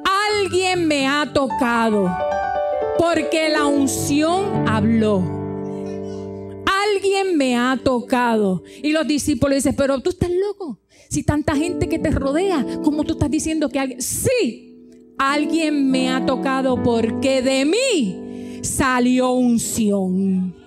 alguien 0.05 0.87
me 0.87 1.07
ha 1.07 1.31
tocado 1.31 2.09
porque 2.97 3.49
la 3.49 3.65
unción 3.65 4.67
habló. 4.67 5.23
Alguien 6.93 7.37
me 7.37 7.57
ha 7.57 7.79
tocado. 7.83 8.63
Y 8.83 8.91
los 8.91 9.07
discípulos 9.07 9.55
dicen, 9.55 9.75
pero 9.75 9.99
tú 9.99 10.11
estás 10.11 10.29
loco. 10.29 10.79
Si 11.09 11.23
tanta 11.23 11.55
gente 11.55 11.89
que 11.89 11.99
te 11.99 12.11
rodea, 12.11 12.65
como 12.83 13.03
tú 13.03 13.13
estás 13.13 13.31
diciendo 13.31 13.69
que 13.69 13.79
alguien... 13.79 14.01
Sí, 14.01 14.77
alguien 15.17 15.89
me 15.89 16.09
ha 16.09 16.25
tocado 16.25 16.81
porque 16.81 17.41
de 17.41 17.65
mí 17.65 18.59
salió 18.61 19.31
unción. 19.31 20.60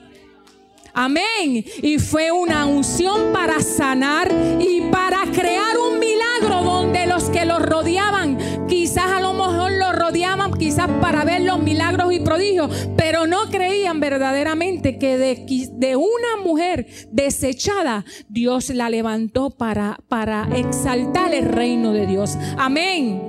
Amén. 0.95 1.65
Y 1.83 1.99
fue 1.99 2.31
una 2.31 2.67
unción 2.67 3.33
para 3.33 3.61
sanar 3.61 4.33
y 4.61 4.83
para 4.93 5.25
crear 5.33 5.77
un 5.77 5.99
milagro 5.99 6.63
donde 6.63 7.07
los 7.09 7.25
que 7.31 7.45
los 7.45 7.61
rodeaban, 7.61 8.39
quizás 8.69 9.07
a 9.07 9.21
lo 9.21 9.35
mejor 9.35 9.73
los 9.73 9.93
rodeaban 9.97 10.53
quizás 10.53 10.89
para 11.01 11.25
ver 11.25 11.43
los 11.43 11.61
milagros 11.61 12.13
y 12.13 12.21
prodigios, 12.21 12.71
pero 12.97 13.27
no 13.27 13.51
creían 13.51 13.99
verdaderamente 13.99 14.97
que 14.99 15.19
de, 15.19 15.45
de 15.73 15.97
una 15.97 16.37
mujer 16.45 16.87
desechada, 17.11 18.05
Dios 18.29 18.71
la 18.71 18.89
levantó 18.89 19.51
para, 19.51 19.99
para 20.07 20.49
exaltar 20.55 21.35
el 21.35 21.47
reino 21.47 21.93
de 21.93 22.07
Dios. 22.07 22.37
Amén. 22.57 23.21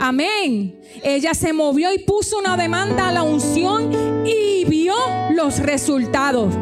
Amén. 0.00 0.78
Ella 1.04 1.34
se 1.34 1.52
movió 1.52 1.92
y 1.94 2.00
puso 2.00 2.38
una 2.38 2.56
demanda 2.56 3.08
a 3.08 3.12
la 3.12 3.22
unción 3.22 3.92
y 4.26 4.64
vio 4.64 4.94
los 5.34 5.60
resultados. 5.60 6.52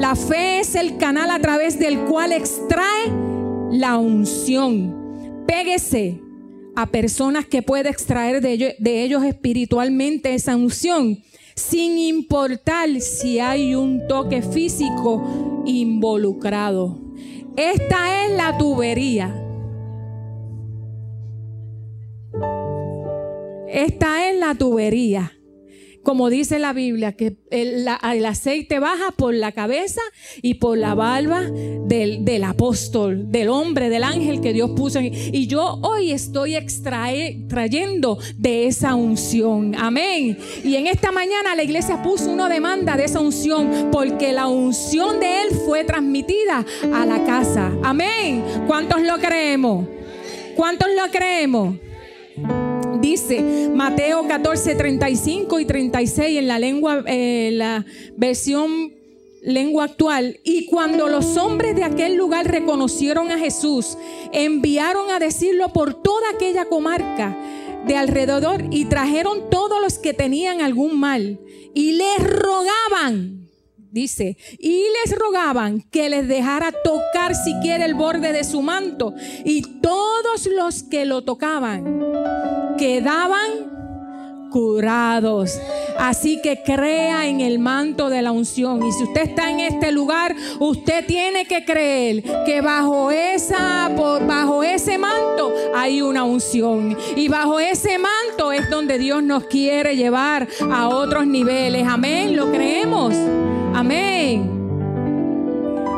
La 0.00 0.16
fe 0.16 0.60
es 0.60 0.76
el 0.76 0.96
canal 0.96 1.30
a 1.30 1.38
través 1.40 1.78
del 1.78 1.98
cual 2.06 2.32
extrae 2.32 3.12
la 3.70 3.98
unción. 3.98 5.44
Péguese 5.46 6.18
a 6.74 6.86
personas 6.86 7.44
que 7.44 7.60
puede 7.60 7.90
extraer 7.90 8.40
de 8.40 8.52
ellos, 8.52 8.72
de 8.78 9.02
ellos 9.02 9.22
espiritualmente 9.24 10.32
esa 10.32 10.56
unción, 10.56 11.22
sin 11.54 11.98
importar 11.98 12.88
si 13.02 13.40
hay 13.40 13.74
un 13.74 14.08
toque 14.08 14.40
físico 14.40 15.62
involucrado. 15.66 16.98
Esta 17.58 18.24
es 18.24 18.32
la 18.38 18.56
tubería. 18.56 19.36
Esta 23.68 24.30
es 24.30 24.40
la 24.40 24.54
tubería 24.54 25.30
como 26.02 26.30
dice 26.30 26.58
la 26.58 26.72
Biblia, 26.72 27.12
que 27.12 27.36
el, 27.50 27.86
aceite 28.26 28.78
baja 28.78 29.10
por 29.16 29.34
la 29.34 29.52
cabeza 29.52 30.00
y 30.40 30.54
por 30.54 30.78
la 30.78 30.94
barba 30.94 31.42
del, 31.42 32.44
apóstol, 32.44 33.30
del 33.30 33.48
hombre, 33.48 33.90
del 33.90 34.04
ángel 34.04 34.40
que 34.40 34.52
Dios 34.52 34.70
puso. 34.70 35.00
Y 35.00 35.46
yo 35.46 35.78
hoy 35.82 36.12
estoy 36.12 36.56
extrayendo 36.56 38.18
de 38.36 38.66
esa 38.66 38.94
unción. 38.94 39.74
Amén. 39.76 40.38
Y 40.64 40.76
en 40.76 40.86
esta 40.86 41.12
mañana 41.12 41.54
la 41.54 41.62
iglesia 41.62 42.02
puso 42.02 42.30
una 42.30 42.48
demanda 42.48 42.96
de 42.96 43.04
esa 43.04 43.20
unción 43.20 43.90
porque 43.92 44.32
la 44.32 44.48
unción 44.48 45.20
de 45.20 45.42
él 45.42 45.48
fue 45.66 45.84
transmitida 45.84 46.64
a 46.92 47.04
la 47.04 47.24
casa. 47.24 47.72
Amén. 47.82 48.42
¿Cuántos 48.66 49.02
lo 49.02 49.18
creemos? 49.18 49.86
¿Cuántos 50.56 50.88
lo 50.88 51.10
creemos? 51.10 51.89
Dice 53.10 53.70
Mateo 53.74 54.28
14, 54.28 54.76
35 54.76 55.58
y 55.58 55.64
36 55.64 56.38
en 56.38 56.46
la 56.46 56.60
lengua, 56.60 57.02
eh, 57.06 57.50
la 57.52 57.84
versión 58.16 58.92
lengua 59.42 59.84
actual. 59.84 60.38
Y 60.44 60.66
cuando 60.66 61.08
los 61.08 61.36
hombres 61.36 61.74
de 61.74 61.82
aquel 61.82 62.14
lugar 62.14 62.46
reconocieron 62.48 63.32
a 63.32 63.38
Jesús, 63.38 63.98
enviaron 64.32 65.10
a 65.10 65.18
decirlo 65.18 65.72
por 65.72 65.94
toda 65.94 66.30
aquella 66.34 66.66
comarca 66.66 67.36
de 67.86 67.96
alrededor 67.96 68.64
y 68.70 68.84
trajeron 68.84 69.50
todos 69.50 69.80
los 69.80 69.98
que 69.98 70.14
tenían 70.14 70.60
algún 70.60 71.00
mal 71.00 71.40
y 71.74 71.92
les 71.92 72.18
rogaban 72.18 73.39
dice, 73.90 74.36
y 74.58 74.84
les 75.04 75.18
rogaban 75.18 75.82
que 75.82 76.08
les 76.08 76.28
dejara 76.28 76.72
tocar 76.84 77.34
siquiera 77.34 77.84
el 77.84 77.94
borde 77.94 78.32
de 78.32 78.44
su 78.44 78.62
manto. 78.62 79.14
Y 79.44 79.80
todos 79.80 80.46
los 80.46 80.82
que 80.82 81.04
lo 81.04 81.22
tocaban 81.22 82.00
quedaban 82.78 83.79
curados. 84.50 85.58
Así 85.98 86.40
que 86.42 86.62
crea 86.62 87.26
en 87.26 87.40
el 87.40 87.58
manto 87.58 88.10
de 88.10 88.22
la 88.22 88.32
unción. 88.32 88.84
Y 88.84 88.92
si 88.92 89.04
usted 89.04 89.22
está 89.22 89.50
en 89.50 89.60
este 89.60 89.92
lugar, 89.92 90.34
usted 90.58 91.06
tiene 91.06 91.46
que 91.46 91.64
creer 91.64 92.22
que 92.44 92.60
bajo 92.60 93.10
esa 93.10 93.88
bajo 94.26 94.62
ese 94.62 94.98
manto 94.98 95.52
hay 95.74 96.02
una 96.02 96.24
unción 96.24 96.96
y 97.16 97.28
bajo 97.28 97.60
ese 97.60 97.98
manto 97.98 98.52
es 98.52 98.68
donde 98.70 98.98
Dios 98.98 99.22
nos 99.22 99.44
quiere 99.44 99.96
llevar 99.96 100.48
a 100.70 100.88
otros 100.88 101.26
niveles. 101.26 101.86
Amén, 101.86 102.36
lo 102.36 102.50
creemos. 102.50 103.14
Amén. 103.74 104.50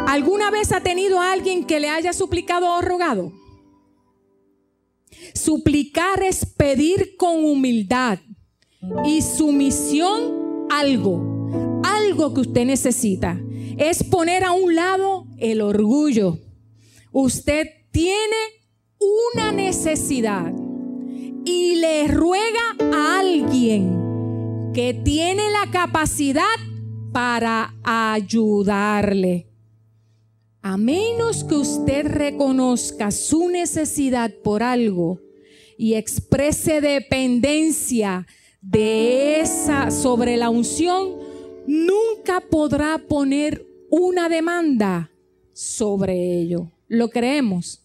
¿Alguna 0.07 0.51
vez 0.51 0.73
ha 0.73 0.81
tenido 0.81 1.21
a 1.21 1.33
alguien 1.33 1.65
que 1.65 1.81
le 1.81 1.89
haya 1.89 2.13
suplicado 2.13 2.71
o 2.71 2.81
rogado? 2.83 3.33
Suplicar 5.35 6.23
es 6.23 6.45
pedir 6.45 7.17
con 7.17 7.45
humildad 7.45 8.19
y 9.05 9.23
sumisión 9.23 10.67
algo, 10.71 11.81
algo 11.85 12.35
que 12.35 12.41
usted 12.41 12.65
necesita. 12.65 13.41
Es 13.79 14.03
poner 14.05 14.45
a 14.45 14.53
un 14.53 14.75
lado 14.75 15.27
el 15.39 15.61
orgullo. 15.61 16.39
Usted 17.13 17.67
tiene 17.91 18.37
una 18.99 19.53
necesidad 19.53 20.53
y 21.45 21.77
le 21.77 22.09
ruega 22.09 22.77
a 22.93 23.21
alguien 23.21 24.71
que 24.75 24.95
tiene 24.95 25.51
la 25.51 25.71
capacidad 25.71 26.45
para 27.13 27.75
ayudarle. 27.85 29.49
A 30.63 30.77
menos 30.77 31.45
que 31.45 31.57
usted 31.57 32.07
reconozca 32.07 33.11
su 33.11 33.49
necesidad 33.49 34.33
por 34.43 34.63
algo 34.63 35.21
y 35.77 35.95
exprese 35.95 36.81
dependencia 36.81 38.27
de 38.63 39.41
esa 39.41 39.91
sobre 39.91 40.39
la 40.39 40.49
unción, 40.49 41.11
nunca 41.67 42.41
podrá 42.41 42.97
poner 42.99 43.67
una 43.91 44.31
demanda 44.31 45.11
sobre 45.53 46.41
ello. 46.41 46.71
¿Lo 46.89 47.11
creemos? 47.11 47.81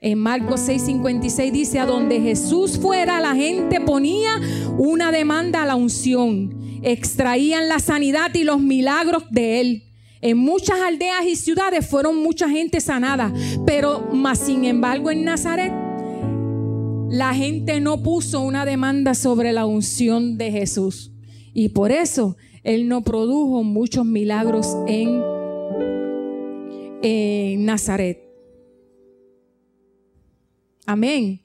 En 0.00 0.18
Marcos 0.18 0.60
6:56 0.68 1.50
dice, 1.50 1.80
a 1.80 1.86
donde 1.86 2.20
Jesús 2.20 2.78
fuera, 2.78 3.20
la 3.20 3.34
gente 3.34 3.80
ponía 3.80 4.40
una 4.78 5.10
demanda 5.10 5.62
a 5.62 5.66
la 5.66 5.74
unción 5.74 6.66
extraían 6.82 7.68
la 7.68 7.80
sanidad 7.80 8.32
y 8.34 8.44
los 8.44 8.60
milagros 8.60 9.24
de 9.30 9.60
él. 9.60 9.82
En 10.20 10.38
muchas 10.38 10.80
aldeas 10.80 11.26
y 11.26 11.36
ciudades 11.36 11.86
fueron 11.86 12.16
mucha 12.16 12.48
gente 12.48 12.80
sanada, 12.80 13.32
pero 13.66 14.08
más 14.12 14.38
sin 14.38 14.64
embargo 14.64 15.10
en 15.10 15.24
Nazaret 15.24 15.72
la 17.08 17.34
gente 17.34 17.80
no 17.80 18.02
puso 18.02 18.40
una 18.40 18.64
demanda 18.64 19.14
sobre 19.14 19.52
la 19.52 19.64
unción 19.64 20.38
de 20.38 20.50
Jesús. 20.50 21.12
Y 21.54 21.68
por 21.70 21.92
eso 21.92 22.36
él 22.64 22.88
no 22.88 23.02
produjo 23.02 23.62
muchos 23.62 24.04
milagros 24.04 24.76
en, 24.86 25.22
en 27.02 27.64
Nazaret. 27.64 28.22
Amén. 30.84 31.42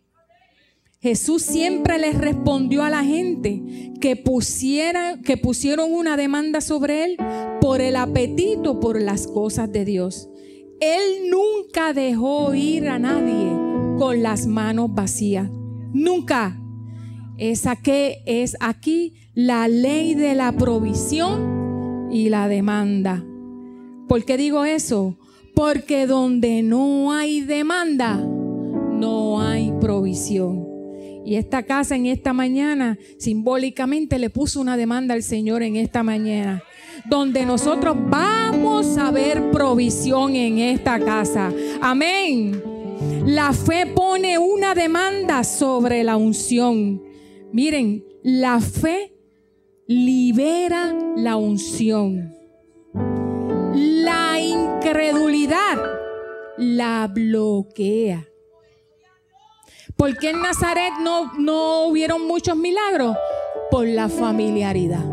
Jesús 0.99 1.41
siempre 1.41 1.97
les 1.97 2.17
respondió 2.17 2.83
a 2.83 2.89
la 2.89 3.03
gente 3.03 3.61
que, 3.99 4.15
pusieran, 4.15 5.21
que 5.21 5.37
pusieron 5.37 5.93
una 5.93 6.17
demanda 6.17 6.61
sobre 6.61 7.05
él 7.05 7.17
por 7.59 7.81
el 7.81 7.95
apetito 7.95 8.79
por 8.79 9.01
las 9.01 9.27
cosas 9.27 9.71
de 9.71 9.85
Dios. 9.85 10.29
Él 10.79 11.29
nunca 11.29 11.93
dejó 11.93 12.53
ir 12.53 12.87
a 12.87 12.99
nadie 12.99 13.60
con 14.01 14.23
las 14.23 14.47
manos 14.47 14.91
vacías. 14.91 15.47
Nunca. 15.93 16.59
Es 17.37 17.67
aquí, 17.67 18.15
es 18.25 18.57
aquí 18.59 19.13
la 19.35 19.67
ley 19.67 20.15
de 20.15 20.33
la 20.33 20.53
provisión 20.53 22.09
y 22.11 22.29
la 22.29 22.47
demanda. 22.47 23.23
¿Por 24.07 24.25
qué 24.25 24.37
digo 24.37 24.65
eso? 24.65 25.19
Porque 25.53 26.07
donde 26.07 26.63
no 26.63 27.13
hay 27.13 27.41
demanda, 27.41 28.15
no 28.15 29.39
hay 29.39 29.71
provisión. 29.79 30.67
Y 31.23 31.35
esta 31.35 31.61
casa 31.61 31.95
en 31.95 32.07
esta 32.07 32.33
mañana 32.33 32.97
simbólicamente 33.19 34.17
le 34.17 34.31
puso 34.31 34.61
una 34.61 34.77
demanda 34.77 35.13
al 35.13 35.21
Señor 35.21 35.61
en 35.61 35.75
esta 35.75 36.01
mañana, 36.01 36.63
donde 37.07 37.45
nosotros 37.45 37.95
vamos 38.09 38.97
a 38.97 39.11
ver 39.11 39.51
provisión 39.51 40.35
en 40.35 40.57
esta 40.57 40.99
casa. 40.99 41.53
Amén. 41.79 42.70
La 43.25 43.53
fe 43.53 43.87
pone 43.87 44.37
una 44.37 44.73
demanda 44.73 45.43
sobre 45.43 46.03
la 46.03 46.17
unción. 46.17 47.01
Miren, 47.51 48.03
la 48.23 48.59
fe 48.59 49.13
libera 49.87 50.95
la 51.15 51.35
unción. 51.35 52.33
La 53.73 54.39
incredulidad 54.39 56.01
la 56.57 57.09
bloquea. 57.11 58.27
¿Por 59.97 60.17
qué 60.17 60.29
en 60.29 60.41
Nazaret 60.41 60.93
no, 61.01 61.33
no 61.37 61.87
hubieron 61.87 62.27
muchos 62.27 62.55
milagros? 62.55 63.15
Por 63.69 63.87
la 63.87 64.09
familiaridad. 64.09 65.05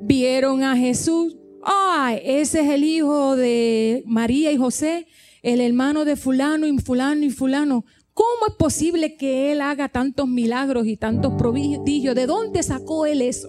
Vieron 0.00 0.62
a 0.62 0.76
Jesús. 0.76 1.36
Ay, 1.62 2.20
ese 2.24 2.60
es 2.60 2.70
el 2.70 2.84
hijo 2.84 3.34
de 3.36 4.04
María 4.06 4.52
y 4.52 4.56
José, 4.56 5.08
el 5.46 5.60
hermano 5.60 6.04
de 6.04 6.16
fulano 6.16 6.66
y 6.66 6.76
fulano 6.78 7.24
y 7.24 7.30
fulano. 7.30 7.84
¿Cómo 8.12 8.48
es 8.48 8.54
posible 8.56 9.16
que 9.16 9.52
él 9.52 9.60
haga 9.60 9.88
tantos 9.88 10.26
milagros 10.26 10.88
y 10.88 10.96
tantos 10.96 11.34
prodigios? 11.34 12.16
¿De 12.16 12.26
dónde 12.26 12.64
sacó 12.64 13.06
él 13.06 13.22
eso? 13.22 13.48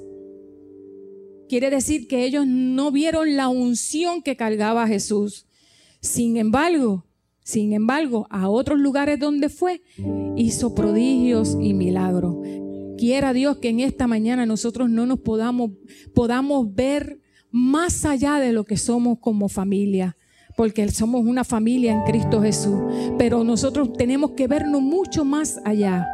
Quiere 1.50 1.72
decir 1.72 2.08
que 2.08 2.24
ellos 2.24 2.46
no 2.46 2.92
vieron 2.92 3.36
la 3.36 3.48
unción 3.48 4.22
que 4.22 4.36
cargaba 4.36 4.88
Jesús. 4.88 5.48
Sin 6.00 6.38
embargo, 6.38 7.08
sin 7.44 7.74
embargo, 7.74 8.28
a 8.30 8.48
otros 8.48 8.80
lugares 8.80 9.20
donde 9.20 9.50
fue, 9.50 9.82
hizo 10.36 10.76
prodigios 10.76 11.58
y 11.60 11.74
milagros. 11.74 12.36
Quiera 13.00 13.34
Dios 13.34 13.58
que 13.58 13.70
en 13.70 13.80
esta 13.80 14.06
mañana 14.06 14.46
nosotros 14.46 14.88
no 14.88 15.08
nos 15.08 15.22
podamos, 15.22 15.72
podamos 16.14 16.76
ver 16.76 17.22
más 17.50 18.06
allá 18.06 18.38
de 18.38 18.52
lo 18.54 18.66
que 18.66 18.78
somos 18.78 19.18
como 19.20 19.50
familia 19.50 20.17
porque 20.58 20.90
somos 20.90 21.24
una 21.24 21.44
familia 21.44 21.94
en 21.94 22.04
Cristo 22.04 22.42
Jesús. 22.42 22.82
Pero 23.18 23.44
nosotros 23.44 23.94
tenemos 23.94 24.32
que 24.32 24.48
vernos 24.48 24.82
mucho 24.82 25.24
más 25.24 25.62
allá, 25.64 26.06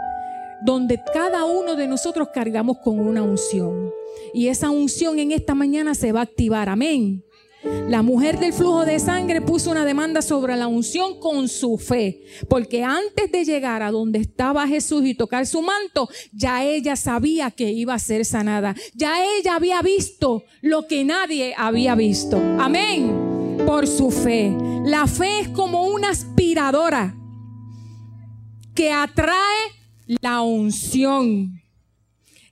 donde 0.63 1.01
cada 1.13 1.45
uno 1.45 1.75
de 1.75 1.87
nosotros 1.87 2.27
cargamos 2.33 2.77
con 2.83 2.99
una 2.99 3.23
unción. 3.23 3.89
Y 4.33 4.49
esa 4.49 4.69
unción 4.69 5.17
en 5.17 5.31
esta 5.31 5.55
mañana 5.55 5.95
se 5.95 6.11
va 6.11 6.19
a 6.19 6.23
activar. 6.23 6.67
Amén. 6.67 7.23
La 7.87 8.01
mujer 8.01 8.37
del 8.37 8.51
flujo 8.51 8.83
de 8.83 8.99
sangre 8.99 9.39
puso 9.39 9.71
una 9.71 9.85
demanda 9.85 10.21
sobre 10.21 10.57
la 10.57 10.67
unción 10.67 11.21
con 11.21 11.47
su 11.47 11.77
fe, 11.77 12.23
porque 12.49 12.83
antes 12.83 13.31
de 13.31 13.45
llegar 13.45 13.81
a 13.81 13.91
donde 13.91 14.19
estaba 14.19 14.67
Jesús 14.67 15.05
y 15.05 15.15
tocar 15.15 15.47
su 15.47 15.61
manto, 15.61 16.09
ya 16.33 16.65
ella 16.65 16.97
sabía 16.97 17.51
que 17.51 17.71
iba 17.71 17.93
a 17.93 17.99
ser 17.99 18.25
sanada. 18.25 18.75
Ya 18.93 19.23
ella 19.37 19.55
había 19.55 19.81
visto 19.81 20.43
lo 20.61 20.85
que 20.87 21.05
nadie 21.05 21.53
había 21.57 21.95
visto. 21.95 22.37
Amén 22.59 23.32
por 23.65 23.87
su 23.87 24.11
fe. 24.11 24.55
La 24.85 25.07
fe 25.07 25.41
es 25.41 25.49
como 25.49 25.87
una 25.87 26.09
aspiradora 26.09 27.15
que 28.75 28.91
atrae 28.91 29.71
la 30.07 30.41
unción. 30.41 31.61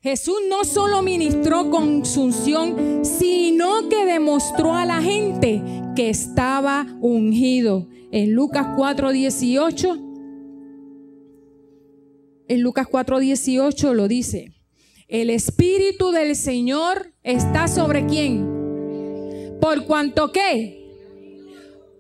Jesús 0.02 0.38
no 0.50 0.64
solo 0.64 1.04
ministró 1.04 1.70
con 1.70 2.04
unción, 2.18 3.06
sino 3.06 3.88
que 3.88 4.06
demostró 4.06 4.74
a 4.74 4.86
la 4.86 5.02
gente 5.02 5.62
que 5.96 6.10
estaba 6.10 6.88
ungido. 7.02 7.88
En 8.12 8.34
Lucas 8.34 8.68
4:18, 8.76 10.00
en 12.48 12.62
Lucas 12.62 12.88
4:18 12.88 13.94
lo 13.94 14.08
dice, 14.08 14.54
el 15.08 15.30
Espíritu 15.30 16.12
del 16.12 16.36
Señor 16.36 17.14
está 17.22 17.68
sobre 17.68 18.06
quién. 18.08 18.62
Por 19.62 19.86
cuanto 19.86 20.32
que 20.32 20.81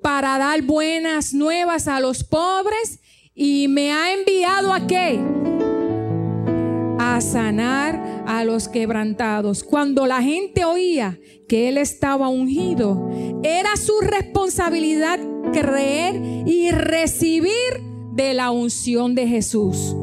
para 0.01 0.37
dar 0.37 0.61
buenas 0.63 1.33
nuevas 1.33 1.87
a 1.87 1.99
los 1.99 2.23
pobres 2.23 2.99
y 3.35 3.67
me 3.67 3.91
ha 3.91 4.13
enviado 4.13 4.73
a 4.73 4.87
qué? 4.87 5.19
A 6.99 7.21
sanar 7.21 8.23
a 8.27 8.43
los 8.43 8.67
quebrantados. 8.67 9.63
Cuando 9.63 10.05
la 10.05 10.21
gente 10.21 10.65
oía 10.65 11.19
que 11.47 11.69
él 11.69 11.77
estaba 11.77 12.29
ungido, 12.29 13.09
era 13.43 13.75
su 13.77 13.99
responsabilidad 14.01 15.19
creer 15.51 16.47
y 16.47 16.71
recibir 16.71 17.51
de 18.13 18.33
la 18.33 18.51
unción 18.51 19.15
de 19.15 19.27
Jesús. 19.27 19.95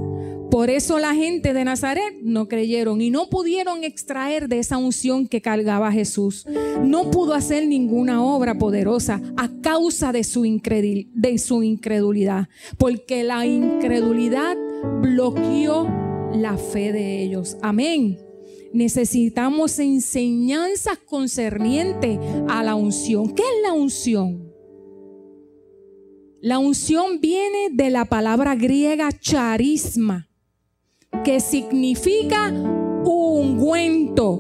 Por 0.51 0.71
eso 0.71 0.99
la 0.99 1.15
gente 1.15 1.53
de 1.53 1.65
Nazaret 1.65 2.15
no 2.23 2.49
creyeron 2.49 3.03
y 3.03 3.11
no 3.11 3.29
pudieron 3.29 3.85
extraer 3.85 4.49
de 4.49 4.61
esa 4.61 4.79
unción 4.79 5.29
que 5.29 5.43
cargaba 5.43 5.93
Jesús. 5.93 6.47
No 6.83 7.11
pudo 7.11 7.35
hacer 7.35 7.67
ninguna 7.67 8.25
obra 8.25 8.57
poderosa 8.57 9.21
a 9.37 9.51
causa 9.61 10.11
de 10.11 10.25
su, 10.25 10.47
incredulidad, 10.47 12.49
porque 12.79 13.25
la 13.25 13.45
incredulidad 13.45 14.57
bloqueó 15.03 15.87
la 16.33 16.57
fe 16.57 16.93
de 16.93 17.23
ellos. 17.23 17.59
Amén. 17.61 18.19
Necesitamos 18.73 19.79
enseñanzas 19.79 20.97
concernientes 20.99 22.19
a 22.49 22.63
la 22.63 22.75
unción. 22.75 23.35
¿Qué 23.35 23.43
es 23.43 23.63
la 23.63 23.75
unción? 23.75 24.51
La 26.41 26.59
unción 26.59 27.21
viene 27.21 27.69
de 27.73 27.91
la 27.91 28.07
palabra 28.07 28.55
griega 28.55 29.13
charisma 29.13 30.28
que 31.29 31.41
significa 31.41 32.51
ungüento. 33.05 34.31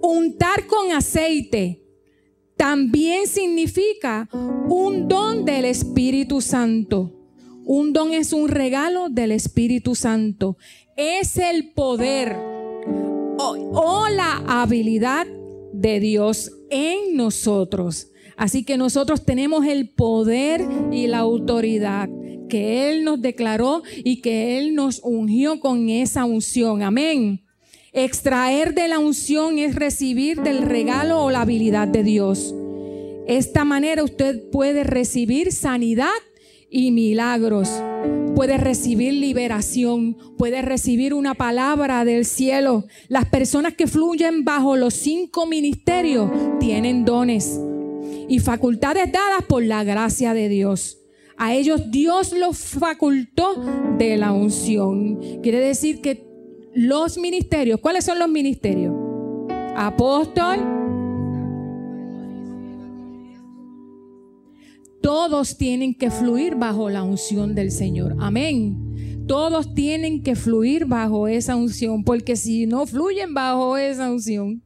Untar 0.00 0.68
con 0.68 0.92
aceite 0.92 1.82
también 2.56 3.26
significa 3.26 4.28
un 4.68 5.08
don 5.08 5.44
del 5.44 5.64
Espíritu 5.64 6.40
Santo. 6.40 7.10
Un 7.64 7.92
don 7.92 8.12
es 8.12 8.32
un 8.32 8.46
regalo 8.46 9.08
del 9.08 9.32
Espíritu 9.32 9.96
Santo. 9.96 10.56
Es 10.96 11.38
el 11.38 11.72
poder 11.72 12.36
o, 12.36 13.56
o 13.72 14.08
la 14.10 14.44
habilidad 14.46 15.26
de 15.72 15.98
Dios 15.98 16.52
en 16.70 17.16
nosotros. 17.16 18.12
Así 18.36 18.64
que 18.64 18.76
nosotros 18.76 19.24
tenemos 19.24 19.66
el 19.66 19.90
poder 19.90 20.64
y 20.92 21.08
la 21.08 21.18
autoridad 21.18 22.08
que 22.50 22.90
Él 22.90 23.04
nos 23.04 23.22
declaró 23.22 23.82
y 24.04 24.20
que 24.20 24.58
Él 24.58 24.74
nos 24.74 25.00
ungió 25.02 25.58
con 25.60 25.88
esa 25.88 26.26
unción. 26.26 26.82
Amén. 26.82 27.40
Extraer 27.94 28.74
de 28.74 28.88
la 28.88 28.98
unción 28.98 29.58
es 29.58 29.74
recibir 29.74 30.42
del 30.42 30.62
regalo 30.62 31.24
o 31.24 31.30
la 31.30 31.40
habilidad 31.40 31.88
de 31.88 32.04
Dios. 32.04 32.54
Esta 33.26 33.64
manera 33.64 34.04
usted 34.04 34.50
puede 34.50 34.84
recibir 34.84 35.52
sanidad 35.52 36.10
y 36.70 36.92
milagros. 36.92 37.68
Puede 38.34 38.56
recibir 38.56 39.14
liberación, 39.14 40.16
puede 40.38 40.62
recibir 40.62 41.14
una 41.14 41.34
palabra 41.34 42.04
del 42.04 42.24
cielo. 42.24 42.86
Las 43.08 43.26
personas 43.26 43.74
que 43.74 43.86
fluyen 43.86 44.44
bajo 44.44 44.76
los 44.76 44.94
cinco 44.94 45.46
ministerios 45.46 46.30
tienen 46.58 47.04
dones 47.04 47.60
y 48.28 48.38
facultades 48.38 49.10
dadas 49.10 49.44
por 49.48 49.64
la 49.64 49.82
gracia 49.84 50.32
de 50.32 50.48
Dios. 50.48 50.99
A 51.40 51.54
ellos 51.54 51.90
Dios 51.90 52.34
los 52.34 52.58
facultó 52.58 53.64
de 53.96 54.18
la 54.18 54.30
unción. 54.30 55.18
Quiere 55.42 55.58
decir 55.58 56.02
que 56.02 56.28
los 56.74 57.16
ministerios, 57.16 57.80
¿cuáles 57.80 58.04
son 58.04 58.18
los 58.18 58.28
ministerios? 58.28 58.94
Apóstol. 59.74 60.58
Todos 65.00 65.56
tienen 65.56 65.94
que 65.94 66.10
fluir 66.10 66.56
bajo 66.56 66.90
la 66.90 67.02
unción 67.02 67.54
del 67.54 67.70
Señor. 67.70 68.16
Amén. 68.20 69.24
Todos 69.26 69.72
tienen 69.72 70.22
que 70.22 70.36
fluir 70.36 70.84
bajo 70.84 71.26
esa 71.26 71.56
unción, 71.56 72.04
porque 72.04 72.36
si 72.36 72.66
no 72.66 72.84
fluyen 72.84 73.32
bajo 73.32 73.78
esa 73.78 74.10
unción, 74.10 74.62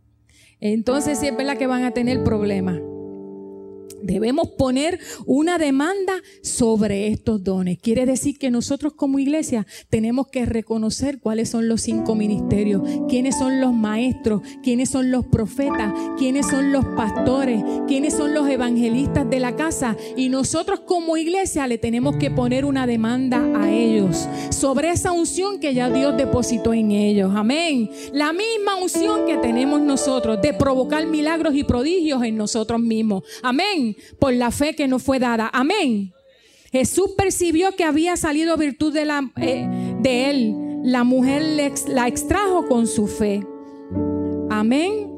entonces 0.59 1.21
siempre 1.21 1.45
es 1.45 1.47
la 1.47 1.57
que 1.57 1.69
van 1.69 1.85
a 1.85 1.93
tener 1.93 2.25
problemas. 2.25 2.81
Debemos 4.05 4.49
poner 4.51 5.01
una 5.25 5.57
demanda 5.57 6.12
sobre 6.43 7.09
estos 7.09 7.43
dones. 7.43 7.79
Quiere 7.79 8.05
decir 8.05 8.38
que 8.38 8.51
nosotros 8.51 8.93
como 8.93 9.19
iglesia 9.19 9.67
tenemos 9.88 10.27
que 10.29 10.45
reconocer 10.45 11.21
cuáles 11.21 11.49
son 11.49 11.69
los 11.69 11.81
cinco 11.81 12.14
ministerios, 12.14 12.83
quiénes 13.09 13.38
son 13.38 13.62
los 13.62 13.73
maestros, 13.73 14.43
quiénes 14.62 14.90
son 14.90 15.11
los 15.11 15.25
profetas, 15.25 15.95
quiénes 16.19 16.47
son 16.47 16.71
los 16.71 16.85
pastores, 16.85 17.62
quiénes 17.88 18.12
son 18.12 18.35
los 18.35 18.47
evangelistas 18.47 19.29
de 19.31 19.40
la 19.40 19.57
casa. 19.57 19.97
Y 20.17 20.29
nosotros 20.29 20.81
como 20.81 21.17
iglesia 21.17 21.67
le 21.67 21.79
tenemos 21.79 22.17
que 22.17 22.31
poner 22.31 22.67
una 22.67 22.87
demanda 22.87 23.43
a 23.59 23.73
ellos 23.73 24.29
sobre 24.51 24.90
esa 24.90 25.12
unción 25.12 25.61
que 25.61 25.73
ya 25.73 25.88
Dios 25.88 26.14
depositó 26.19 26.75
en 26.75 26.90
ellos. 26.90 27.33
Amén. 27.35 27.90
La 28.12 28.35
misma 28.35 28.77
unción 28.77 29.25
que 29.27 29.38
tenemos 29.38 29.81
nosotros 29.81 30.43
de 30.43 30.53
provocar 30.53 31.07
milagros 31.07 31.55
y 31.55 31.64
prodigios 31.64 32.23
en 32.23 32.37
nosotros 32.37 32.81
mismos. 32.81 33.25
Amén 33.43 33.94
por 34.19 34.33
la 34.33 34.51
fe 34.51 34.75
que 34.75 34.89
nos 34.89 35.03
fue 35.03 35.19
dada. 35.19 35.51
Amén. 35.53 36.13
Jesús 36.73 37.13
percibió 37.17 37.77
que 37.77 37.85
había 37.85 38.17
salido 38.17 38.57
virtud 38.57 38.93
de, 38.93 39.03
eh, 39.37 39.97
de 40.01 40.31
él. 40.31 40.57
La 40.83 41.05
mujer 41.05 41.43
la 41.89 42.09
extrajo 42.09 42.67
con 42.67 42.87
su 42.87 43.07
fe. 43.07 43.47
Amén. 44.51 45.13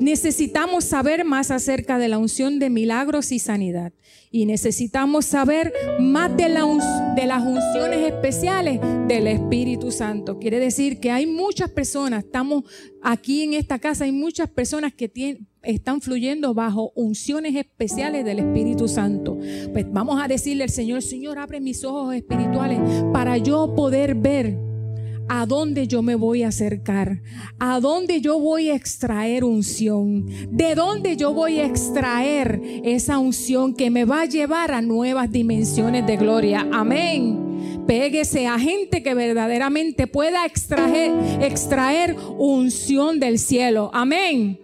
Necesitamos 0.00 0.84
saber 0.84 1.26
más 1.26 1.50
acerca 1.50 1.98
de 1.98 2.08
la 2.08 2.16
unción 2.16 2.58
de 2.58 2.70
milagros 2.70 3.32
y 3.32 3.38
sanidad. 3.38 3.92
Y 4.30 4.46
necesitamos 4.46 5.26
saber 5.26 5.74
más 6.00 6.34
de, 6.36 6.48
las 6.48 7.42
unciones 7.42 8.10
especiales 8.10 8.80
del 9.06 9.26
Espíritu 9.26 9.90
Santo. 9.90 10.38
Quiere 10.38 10.58
decir 10.58 11.00
que 11.00 11.10
hay 11.10 11.26
muchas 11.26 11.68
personas, 11.68 12.24
estamos 12.24 12.64
aquí 13.02 13.42
en 13.42 13.52
esta 13.52 13.78
casa, 13.78 14.04
hay 14.04 14.12
muchas 14.12 14.48
personas 14.48 14.94
que 14.94 15.38
están 15.62 16.00
fluyendo 16.00 16.54
bajo 16.54 16.92
unciones 16.94 17.54
especiales 17.54 18.24
del 18.24 18.38
Espíritu 18.38 18.88
Santo. 18.88 19.36
Pues 19.72 19.84
vamos 19.92 20.18
a 20.22 20.28
decirle 20.28 20.64
al 20.64 20.70
Señor, 20.70 21.02
Señor, 21.02 21.38
abre 21.38 21.60
mis 21.60 21.84
ojos 21.84 22.14
espirituales 22.14 22.78
para 23.12 23.36
yo 23.36 23.74
poder 23.74 24.14
ver 24.14 24.69
a 25.32 25.46
dónde 25.46 25.86
yo 25.86 26.02
me 26.02 26.16
voy 26.16 26.42
a 26.42 26.48
acercar, 26.48 27.22
a 27.60 27.78
dónde 27.78 28.20
yo 28.20 28.40
voy 28.40 28.68
a 28.70 28.74
extraer 28.74 29.44
unción, 29.44 30.26
de 30.50 30.74
dónde 30.74 31.16
yo 31.16 31.32
voy 31.32 31.60
a 31.60 31.66
extraer 31.66 32.60
esa 32.82 33.20
unción 33.20 33.72
que 33.74 33.90
me 33.90 34.04
va 34.04 34.22
a 34.22 34.26
llevar 34.26 34.72
a 34.72 34.82
nuevas 34.82 35.30
dimensiones 35.30 36.04
de 36.04 36.16
gloria. 36.16 36.66
Amén. 36.72 37.84
Péguese 37.86 38.48
a 38.48 38.58
gente 38.58 39.04
que 39.04 39.14
verdaderamente 39.14 40.08
pueda 40.08 40.44
extraer, 40.44 41.12
extraer 41.40 42.16
unción 42.36 43.20
del 43.20 43.38
cielo. 43.38 43.92
Amén. 43.94 44.58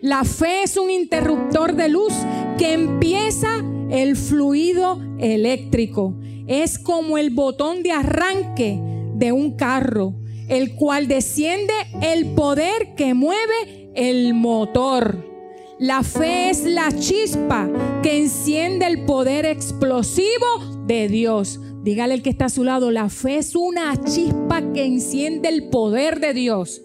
La 0.00 0.22
fe 0.22 0.62
es 0.62 0.76
un 0.76 0.90
interruptor 0.90 1.74
de 1.74 1.88
luz 1.88 2.14
que 2.56 2.72
empieza 2.72 3.64
el 3.90 4.16
fluido 4.16 5.00
eléctrico. 5.18 6.14
Es 6.46 6.78
como 6.78 7.18
el 7.18 7.30
botón 7.30 7.82
de 7.82 7.90
arranque 7.90 8.93
de 9.14 9.32
un 9.32 9.56
carro, 9.56 10.14
el 10.48 10.74
cual 10.74 11.08
desciende 11.08 11.72
el 12.02 12.34
poder 12.34 12.94
que 12.96 13.14
mueve 13.14 13.90
el 13.94 14.34
motor. 14.34 15.34
La 15.78 16.02
fe 16.02 16.50
es 16.50 16.64
la 16.64 16.92
chispa 16.92 17.68
que 18.02 18.18
enciende 18.18 18.86
el 18.86 19.04
poder 19.04 19.44
explosivo 19.44 20.84
de 20.86 21.08
Dios. 21.08 21.60
Dígale 21.82 22.14
el 22.14 22.22
que 22.22 22.30
está 22.30 22.46
a 22.46 22.50
su 22.50 22.64
lado, 22.64 22.90
la 22.90 23.08
fe 23.08 23.38
es 23.38 23.56
una 23.56 23.94
chispa 24.04 24.62
que 24.72 24.84
enciende 24.84 25.48
el 25.48 25.68
poder 25.68 26.20
de 26.20 26.32
Dios. 26.32 26.82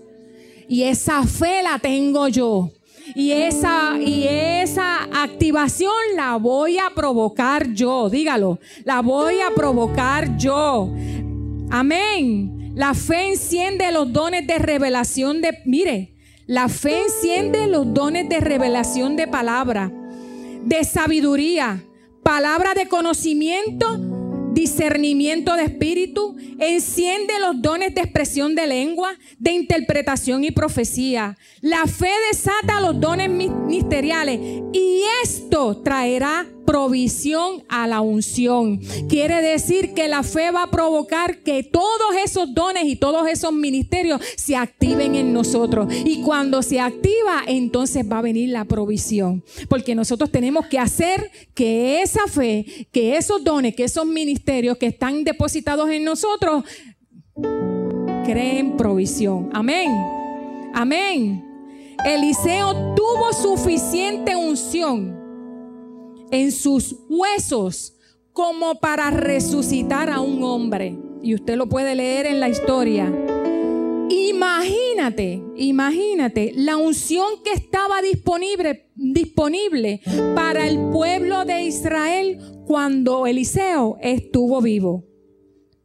Y 0.68 0.84
esa 0.84 1.24
fe 1.24 1.63
la 1.63 1.80
tengo 1.80 2.28
yo. 2.28 2.72
Y 3.15 3.32
esa, 3.32 3.98
y 4.00 4.26
esa 4.28 5.04
activación 5.24 5.92
la 6.15 6.36
voy 6.36 6.78
a 6.78 6.92
provocar 6.94 7.74
yo, 7.74 8.10
dígalo, 8.10 8.60
la 8.84 9.02
voy 9.02 9.36
a 9.39 9.54
provocar 9.56 10.38
yo. 10.38 10.92
Amén. 11.72 12.72
La 12.76 12.94
fe 12.94 13.30
enciende 13.30 13.92
los 13.92 14.12
dones 14.12 14.48
de 14.48 14.58
revelación 14.58 15.42
de, 15.42 15.60
mire, 15.66 16.16
la 16.48 16.68
fe 16.68 17.02
enciende 17.02 17.68
los 17.68 17.94
dones 17.94 18.28
de 18.28 18.40
revelación 18.40 19.16
de 19.16 19.28
palabra, 19.28 19.92
de 20.64 20.84
sabiduría, 20.84 21.84
palabra 22.24 22.74
de 22.74 22.88
conocimiento, 22.88 24.00
discernimiento 24.54 25.56
de 25.56 25.66
espíritu, 25.66 26.36
enciende 26.60 27.40
los 27.40 27.62
dones 27.62 27.94
de 27.94 28.02
expresión 28.02 28.56
de 28.56 28.66
lengua, 28.66 29.14
de 29.38 29.52
interpretación 29.52 30.44
y 30.44 30.52
profecía. 30.52 31.38
La 31.62 31.86
fe 31.86 32.12
desata 32.32 32.82
los 32.82 33.00
dones 33.00 33.30
ministeriales 33.30 34.40
y 34.74 35.04
esto 35.24 35.82
traerá 35.84 36.48
provisión 36.70 37.64
a 37.68 37.88
la 37.88 38.00
unción. 38.00 38.78
Quiere 39.10 39.42
decir 39.42 39.96
que 39.96 40.08
la 40.08 40.22
fe 40.22 40.52
va 40.52 40.62
a 40.62 40.70
provocar 40.70 41.40
que 41.40 41.64
todos 41.64 42.16
esos 42.24 42.54
dones 42.54 42.84
y 42.86 42.96
todos 42.96 43.28
esos 43.28 43.52
ministerios 43.52 44.22
se 44.38 44.56
activen 44.56 45.16
en 45.16 45.34
nosotros. 45.34 45.92
Y 46.06 46.22
cuando 46.22 46.62
se 46.62 46.80
activa, 46.80 47.42
entonces 47.48 48.06
va 48.08 48.20
a 48.20 48.22
venir 48.22 48.50
la 48.50 48.66
provisión. 48.66 49.44
Porque 49.68 49.96
nosotros 49.96 50.30
tenemos 50.30 50.68
que 50.68 50.78
hacer 50.78 51.32
que 51.56 52.04
esa 52.04 52.28
fe, 52.28 52.88
que 52.92 53.18
esos 53.18 53.44
dones, 53.44 53.76
que 53.76 53.86
esos 53.86 54.06
ministerios 54.06 54.78
que 54.78 54.86
están 54.86 55.24
depositados 55.24 55.90
en 55.90 56.04
nosotros, 56.04 56.66
creen 58.26 58.78
provisión. 58.78 59.50
Amén. 59.54 59.90
Amén. 60.76 61.44
Eliseo 62.06 62.94
tuvo 62.94 63.34
suficiente 63.34 64.36
unción 64.36 65.19
en 66.32 66.52
sus 66.52 66.96
huesos 67.10 67.96
como 68.34 68.76
para 68.76 69.12
resucitar 69.12 70.10
a 70.10 70.22
un 70.22 70.44
hombre. 70.44 70.98
Y 71.22 71.36
usted 71.36 71.56
lo 71.56 71.68
puede 71.68 71.96
leer 71.96 72.26
en 72.26 72.39
la 72.39 72.50
historia. 72.50 73.13
Imagínate, 74.10 75.44
imagínate 75.56 76.54
la 76.56 76.78
unción 76.78 77.44
que 77.44 77.52
estaba 77.52 78.02
disponible, 78.02 78.89
disponible 78.96 80.02
para 80.36 80.68
el 80.68 80.89
pueblo 80.92 81.46
de 81.46 81.63
Israel 81.63 82.39
cuando 82.65 83.28
Eliseo 83.28 83.98
estuvo 84.02 84.62
vivo. 84.62 85.04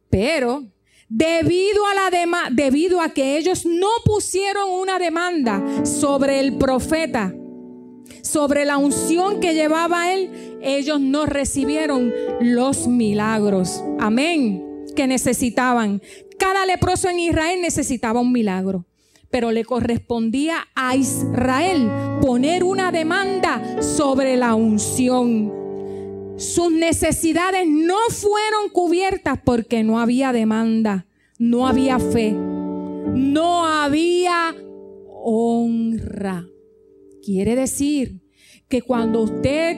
Pero 0.09 0.63
debido 1.09 1.85
a 1.85 1.93
la 1.93 2.49
debido 2.51 3.01
a 3.01 3.09
que 3.09 3.37
ellos 3.37 3.65
no 3.65 3.89
pusieron 4.05 4.69
una 4.69 4.97
demanda 4.97 5.85
sobre 5.85 6.39
el 6.39 6.57
profeta, 6.57 7.35
sobre 8.25 8.65
la 8.65 8.77
unción 8.77 9.39
que 9.39 9.53
llevaba 9.53 10.11
él, 10.11 10.57
ellos 10.61 10.99
no 10.99 11.27
recibieron 11.27 12.11
los 12.41 12.87
milagros. 12.87 13.83
Amén. 13.99 14.83
Que 14.95 15.05
necesitaban. 15.05 16.01
Cada 16.39 16.65
leproso 16.65 17.07
en 17.07 17.19
Israel 17.19 17.61
necesitaba 17.61 18.19
un 18.19 18.31
milagro. 18.31 18.85
Pero 19.29 19.51
le 19.51 19.63
correspondía 19.63 20.67
a 20.75 20.95
Israel 20.95 21.89
poner 22.21 22.63
una 22.63 22.91
demanda 22.91 23.61
sobre 23.81 24.37
la 24.37 24.55
unción. 24.55 25.53
Sus 26.37 26.71
necesidades 26.71 27.67
no 27.67 27.97
fueron 28.09 28.69
cubiertas 28.71 29.39
porque 29.43 29.83
no 29.83 29.99
había 29.99 30.31
demanda, 30.31 31.05
no 31.37 31.67
había 31.67 31.99
fe, 31.99 32.31
no 32.31 33.65
había 33.67 34.55
honra. 35.23 36.47
Quiere 37.25 37.55
decir 37.55 38.21
que 38.67 38.83
cuando 38.83 39.23
usted 39.23 39.77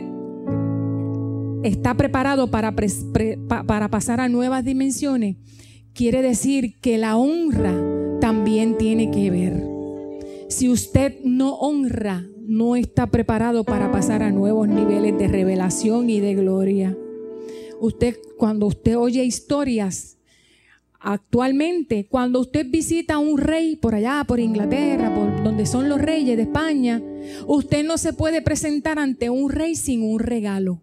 está 1.63 1.93
preparado 1.93 2.51
para, 2.51 2.75
para 2.75 3.88
pasar 3.88 4.19
a 4.19 4.27
nuevas 4.27 4.65
dimensiones, 4.65 5.38
quiere 5.93 6.21
decir 6.21 6.77
que 6.81 6.97
la 6.97 7.15
honra 7.15 7.73
también 8.19 8.77
tiene 8.77 9.12
que 9.12 9.31
ver. 9.31 9.63
Si 10.49 10.67
usted 10.67 11.21
no 11.23 11.53
honra, 11.55 12.27
no 12.45 12.75
está 12.75 13.07
preparado 13.07 13.63
para 13.63 13.93
pasar 13.93 14.23
a 14.23 14.31
nuevos 14.31 14.67
niveles 14.67 15.17
de 15.17 15.29
revelación 15.29 16.10
y 16.10 16.19
de 16.19 16.36
gloria. 16.36 16.97
Usted, 17.79 18.17
cuando 18.38 18.65
usted 18.65 18.97
oye 18.97 19.23
historias 19.23 20.16
Actualmente, 21.10 22.06
cuando 22.10 22.41
usted 22.41 22.65
visita 22.70 23.13
a 23.13 23.17
un 23.17 23.38
rey 23.38 23.78
por 23.78 23.96
allá, 23.96 24.26
por 24.28 24.41
Inglaterra, 24.41 25.15
por 25.15 25.41
donde 25.41 25.65
son 25.65 25.88
los 25.88 26.02
reyes 26.02 26.36
de 26.36 26.43
España, 26.43 27.02
usted 27.48 27.86
no 27.86 27.98
se 27.98 28.12
puede 28.12 28.41
presentar 28.41 29.00
ante 29.00 29.30
un 29.30 29.50
rey 29.50 29.76
sin 29.76 30.04
un 30.04 30.20
regalo. 30.20 30.82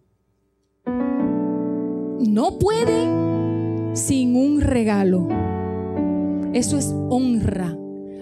No 2.27 2.57
puede 2.57 3.95
sin 3.95 4.35
un 4.35 4.61
regalo. 4.61 5.27
Eso 6.53 6.79
es 6.79 6.91
honra. 7.11 7.77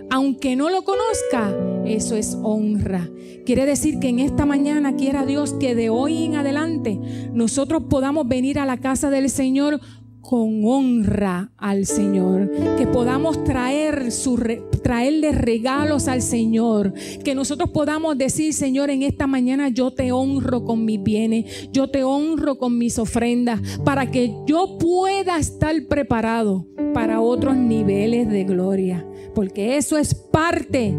Aunque 0.10 0.58
no 0.58 0.70
lo 0.70 0.84
conozca, 0.84 1.56
eso 1.86 2.18
es 2.18 2.38
honra. 2.44 3.10
Quiere 3.46 3.66
decir 3.66 4.00
que 4.00 4.10
en 4.10 4.20
esta 4.20 4.46
mañana 4.46 4.98
quiera 4.98 5.26
Dios 5.26 5.54
que 5.54 5.74
de 5.74 5.90
hoy 5.90 6.26
en 6.26 6.36
adelante 6.36 7.00
nosotros 7.32 7.84
podamos 7.90 8.28
venir 8.28 8.60
a 8.60 8.66
la 8.66 8.82
casa 8.82 9.10
del 9.10 9.30
Señor 9.30 9.80
con 10.24 10.64
honra 10.66 11.52
al 11.58 11.86
Señor, 11.86 12.50
que 12.78 12.88
podamos 12.88 13.44
traer 13.44 14.10
su 14.12 14.42
traerle 14.82 15.34
regalos 15.34 16.08
al 16.08 16.22
Señor, 16.22 16.94
que 17.24 17.36
nosotros 17.36 17.70
podamos 17.72 18.18
decir, 18.18 18.54
Señor, 18.54 18.90
en 18.90 19.04
esta 19.04 19.28
mañana 19.28 19.68
yo 19.68 19.92
te 19.92 20.14
honro 20.14 20.64
con 20.64 20.86
mis 20.86 21.04
bienes, 21.04 21.70
yo 21.74 21.90
te 21.90 22.06
honro 22.06 22.58
con 22.58 22.78
mis 22.78 22.98
ofrendas, 23.00 23.60
para 23.84 24.10
que 24.10 24.34
yo 24.48 24.78
pueda 24.80 25.38
estar 25.38 25.76
preparado 25.90 26.66
para 26.94 27.20
otros 27.20 27.58
niveles 27.58 28.30
de 28.30 28.46
gloria, 28.46 29.06
porque 29.36 29.76
eso 29.76 29.98
es 29.98 30.16
parte, 30.16 30.98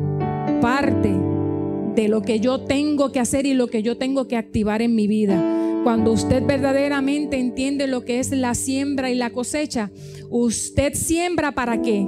parte 0.61 1.34
de 1.95 2.09
lo 2.09 2.23
que 2.23 2.41
yo 2.41 2.61
tengo 2.61 3.13
que 3.13 3.21
hacer 3.21 3.47
y 3.47 3.55
lo 3.55 3.69
que 3.69 3.83
yo 3.83 3.97
tengo 3.97 4.27
que 4.27 4.37
activar 4.37 4.83
en 4.83 4.95
mi 4.95 5.07
vida. 5.07 5.81
Cuando 5.85 6.13
usted 6.13 6.43
verdaderamente 6.45 7.39
entiende 7.39 7.87
lo 7.87 8.05
que 8.05 8.19
es 8.19 8.31
la 8.31 8.55
siembra 8.55 9.11
y 9.11 9.15
la 9.15 9.31
cosecha, 9.31 9.91
usted 10.31 10.95
siembra 10.95 11.53
para 11.53 11.83
qué? 11.83 12.07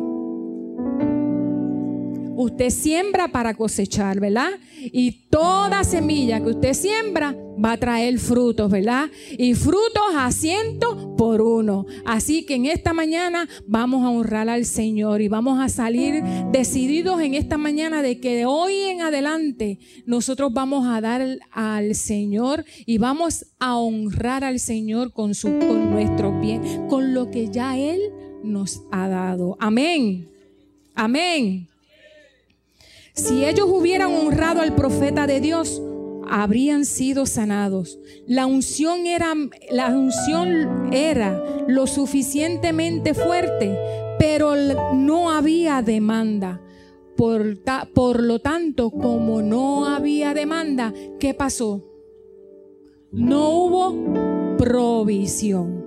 Usted 2.36 2.70
siembra 2.70 3.28
para 3.28 3.54
cosechar, 3.54 4.20
¿verdad? 4.20 4.50
Y 4.80 5.28
toda 5.30 5.84
semilla 5.84 6.40
que 6.40 6.50
usted 6.50 6.72
siembra 6.74 7.36
va 7.62 7.72
a 7.72 7.76
traer 7.76 8.18
frutos, 8.18 8.70
¿verdad? 8.70 9.10
Y 9.38 9.54
frutos 9.54 10.04
a 10.16 10.30
ciento 10.32 11.16
por 11.16 11.40
uno. 11.40 11.86
Así 12.04 12.44
que 12.44 12.54
en 12.54 12.66
esta 12.66 12.92
mañana 12.92 13.48
vamos 13.66 14.04
a 14.04 14.10
honrar 14.10 14.48
al 14.48 14.64
Señor 14.64 15.20
y 15.20 15.28
vamos 15.28 15.60
a 15.60 15.68
salir 15.68 16.22
decididos 16.52 17.20
en 17.20 17.34
esta 17.34 17.58
mañana 17.58 18.02
de 18.02 18.20
que 18.20 18.36
de 18.36 18.46
hoy 18.46 18.74
en 18.74 19.02
adelante 19.02 19.78
nosotros 20.04 20.52
vamos 20.52 20.86
a 20.86 21.00
dar 21.00 21.38
al 21.50 21.94
Señor 21.94 22.64
y 22.84 22.98
vamos 22.98 23.46
a 23.58 23.76
honrar 23.76 24.44
al 24.44 24.58
Señor 24.58 25.12
con, 25.12 25.34
su, 25.34 25.48
con 25.58 25.90
nuestro 25.90 26.40
bien, 26.40 26.88
con 26.88 27.14
lo 27.14 27.30
que 27.30 27.50
ya 27.50 27.78
Él 27.78 28.00
nos 28.42 28.82
ha 28.90 29.08
dado. 29.08 29.56
Amén. 29.60 30.28
Amén. 30.94 31.68
Si 33.12 33.44
ellos 33.44 33.66
hubieran 33.68 34.12
honrado 34.12 34.60
al 34.60 34.74
profeta 34.74 35.26
de 35.26 35.40
Dios, 35.40 35.80
habrían 36.28 36.84
sido 36.84 37.26
sanados. 37.26 37.98
La 38.26 38.46
unción 38.46 39.06
era, 39.06 39.34
la 39.70 39.88
unción 39.88 40.92
era 40.92 41.64
lo 41.68 41.86
suficientemente 41.86 43.14
fuerte, 43.14 43.78
pero 44.18 44.54
no 44.94 45.30
había 45.30 45.82
demanda. 45.82 46.60
Por, 47.16 47.58
por 47.94 48.22
lo 48.22 48.40
tanto, 48.40 48.90
como 48.90 49.40
no 49.40 49.86
había 49.86 50.34
demanda, 50.34 50.92
¿qué 51.18 51.32
pasó? 51.32 51.82
No 53.10 53.48
hubo 53.50 54.56
provisión. 54.58 55.85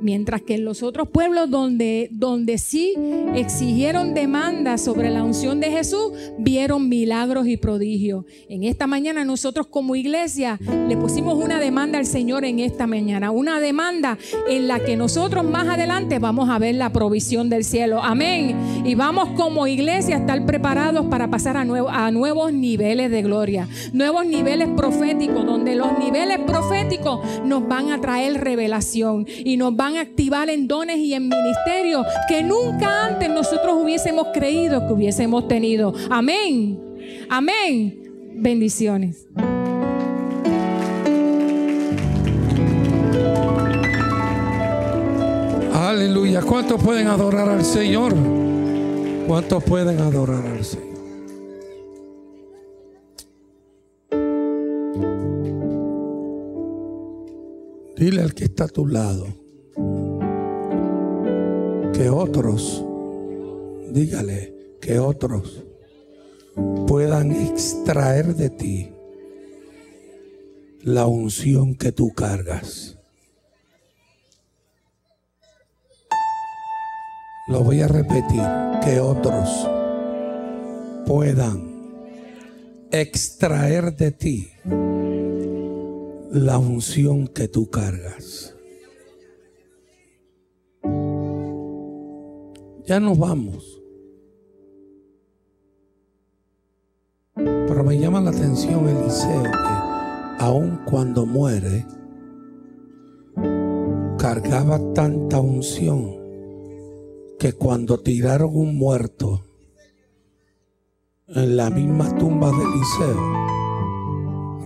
Mientras 0.00 0.42
que 0.42 0.54
en 0.54 0.64
los 0.64 0.82
otros 0.82 1.08
pueblos 1.08 1.50
donde, 1.50 2.08
donde 2.12 2.58
sí 2.58 2.94
exigieron 3.34 4.14
demandas 4.14 4.82
sobre 4.82 5.10
la 5.10 5.22
unción 5.22 5.60
de 5.60 5.70
Jesús, 5.70 6.12
vieron 6.38 6.88
milagros 6.88 7.46
y 7.46 7.56
prodigios. 7.56 8.24
En 8.48 8.64
esta 8.64 8.86
mañana 8.86 9.24
nosotros 9.24 9.66
como 9.66 9.96
iglesia 9.96 10.58
le 10.88 10.96
pusimos 10.96 11.42
una 11.42 11.58
demanda 11.60 11.98
al 11.98 12.06
Señor 12.06 12.44
en 12.44 12.58
esta 12.58 12.86
mañana, 12.86 13.30
una 13.30 13.60
demanda 13.60 14.18
en 14.48 14.68
la 14.68 14.80
que 14.80 14.96
nosotros 14.96 15.44
más 15.44 15.68
adelante 15.68 16.18
vamos 16.18 16.48
a 16.50 16.58
ver 16.58 16.74
la 16.74 16.92
provisión 16.92 17.48
del 17.48 17.64
cielo. 17.64 18.02
Amén. 18.02 18.56
Y 18.84 18.94
vamos 18.94 19.30
como 19.30 19.66
iglesia 19.66 20.16
a 20.16 20.18
estar 20.20 20.44
preparados 20.46 21.06
para 21.06 21.28
pasar 21.28 21.56
a, 21.56 21.60
a 21.60 22.10
nuevos 22.10 22.52
niveles 22.52 23.10
de 23.10 23.22
gloria, 23.22 23.68
nuevos 23.92 24.26
niveles 24.26 24.68
proféticos, 24.76 25.46
donde 25.46 25.74
los 25.74 25.98
niveles 25.98 26.38
proféticos 26.46 27.20
nos 27.44 27.66
van 27.66 27.90
a 27.90 28.00
traer 28.00 28.42
revelación 28.42 29.26
y 29.44 29.56
nos 29.56 29.74
van 29.76 29.85
van 29.86 29.98
a 29.98 30.00
activar 30.00 30.50
en 30.50 30.66
dones 30.66 30.98
y 30.98 31.14
en 31.14 31.28
ministerios 31.28 32.04
que 32.28 32.42
nunca 32.42 33.06
antes 33.06 33.30
nosotros 33.30 33.76
hubiésemos 33.80 34.26
creído 34.34 34.84
que 34.84 34.92
hubiésemos 34.92 35.46
tenido. 35.46 35.94
Amén. 36.10 36.76
Amén. 37.30 38.02
Bendiciones. 38.34 39.28
Aleluya. 45.72 46.42
¿Cuántos 46.42 46.82
pueden 46.82 47.06
adorar 47.06 47.48
al 47.48 47.64
Señor? 47.64 48.12
¿Cuántos 49.28 49.62
pueden 49.62 50.00
adorar 50.00 50.44
al 50.46 50.64
Señor? 50.64 50.96
Dile 57.96 58.22
al 58.22 58.34
que 58.34 58.44
está 58.46 58.64
a 58.64 58.68
tu 58.68 58.84
lado 58.84 59.45
que 61.96 62.10
otros, 62.10 62.84
dígale, 63.88 64.54
que 64.82 64.98
otros 64.98 65.64
puedan 66.86 67.32
extraer 67.32 68.34
de 68.34 68.50
ti 68.50 68.92
la 70.82 71.06
unción 71.06 71.74
que 71.74 71.92
tú 71.92 72.12
cargas. 72.12 72.98
Lo 77.48 77.64
voy 77.64 77.80
a 77.80 77.88
repetir, 77.88 78.42
que 78.84 79.00
otros 79.00 79.66
puedan 81.06 82.02
extraer 82.90 83.96
de 83.96 84.12
ti 84.12 84.50
la 86.30 86.58
unción 86.58 87.26
que 87.26 87.48
tú 87.48 87.70
cargas. 87.70 88.55
Ya 92.86 93.00
nos 93.00 93.18
vamos. 93.18 93.82
Pero 97.34 97.84
me 97.84 97.98
llama 97.98 98.20
la 98.20 98.30
atención 98.30 98.88
Eliseo 98.88 99.42
que 99.42 99.86
aun 100.38 100.80
cuando 100.84 101.26
muere, 101.26 101.84
cargaba 104.18 104.78
tanta 104.94 105.40
unción 105.40 106.16
que 107.38 107.52
cuando 107.52 107.98
tiraron 108.00 108.50
un 108.56 108.76
muerto 108.76 109.44
en 111.28 111.56
la 111.56 111.70
misma 111.70 112.16
tumba 112.16 112.50
de 112.50 112.62
Eliseo, 112.62 113.20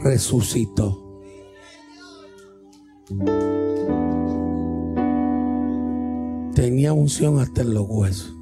resucitó. 0.02 1.06
Tenía 6.60 6.92
unción 6.92 7.40
hasta 7.40 7.62
en 7.62 7.72
los 7.72 7.86
huesos. 7.88 8.36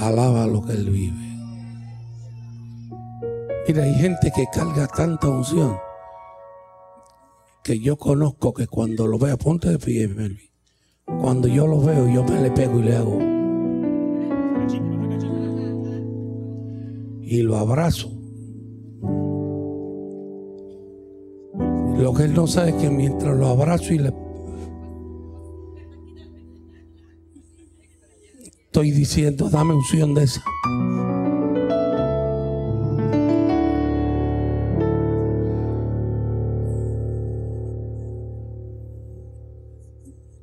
Alaba 0.00 0.48
lo 0.48 0.62
que 0.62 0.72
él 0.72 0.90
vive. 0.90 1.14
Mira, 3.68 3.84
hay 3.84 3.94
gente 3.94 4.32
que 4.34 4.46
carga 4.52 4.88
tanta 4.88 5.28
unción 5.28 5.76
que 7.62 7.78
yo 7.78 7.96
conozco 7.96 8.52
que 8.52 8.66
cuando 8.66 9.06
lo 9.06 9.16
veo, 9.16 9.38
ponte 9.38 9.68
de 9.68 9.78
pie, 9.78 10.10
Cuando 11.04 11.46
yo 11.46 11.68
lo 11.68 11.80
veo, 11.80 12.08
yo 12.12 12.24
me 12.24 12.40
le 12.40 12.50
pego 12.50 12.80
y 12.80 12.82
le 12.82 12.96
hago. 12.96 13.20
Y 17.22 17.42
lo 17.42 17.58
abrazo. 17.58 18.19
Lo 22.00 22.14
que 22.14 22.22
él 22.22 22.32
no 22.32 22.46
sabe 22.46 22.70
es 22.70 22.76
que 22.76 22.88
mientras 22.88 23.36
lo 23.36 23.48
abrazo 23.48 23.92
y 23.92 23.98
le 23.98 24.14
estoy 28.64 28.90
diciendo, 28.90 29.50
dame 29.50 29.74
unción 29.74 30.14
de 30.14 30.24
esa. 30.24 30.42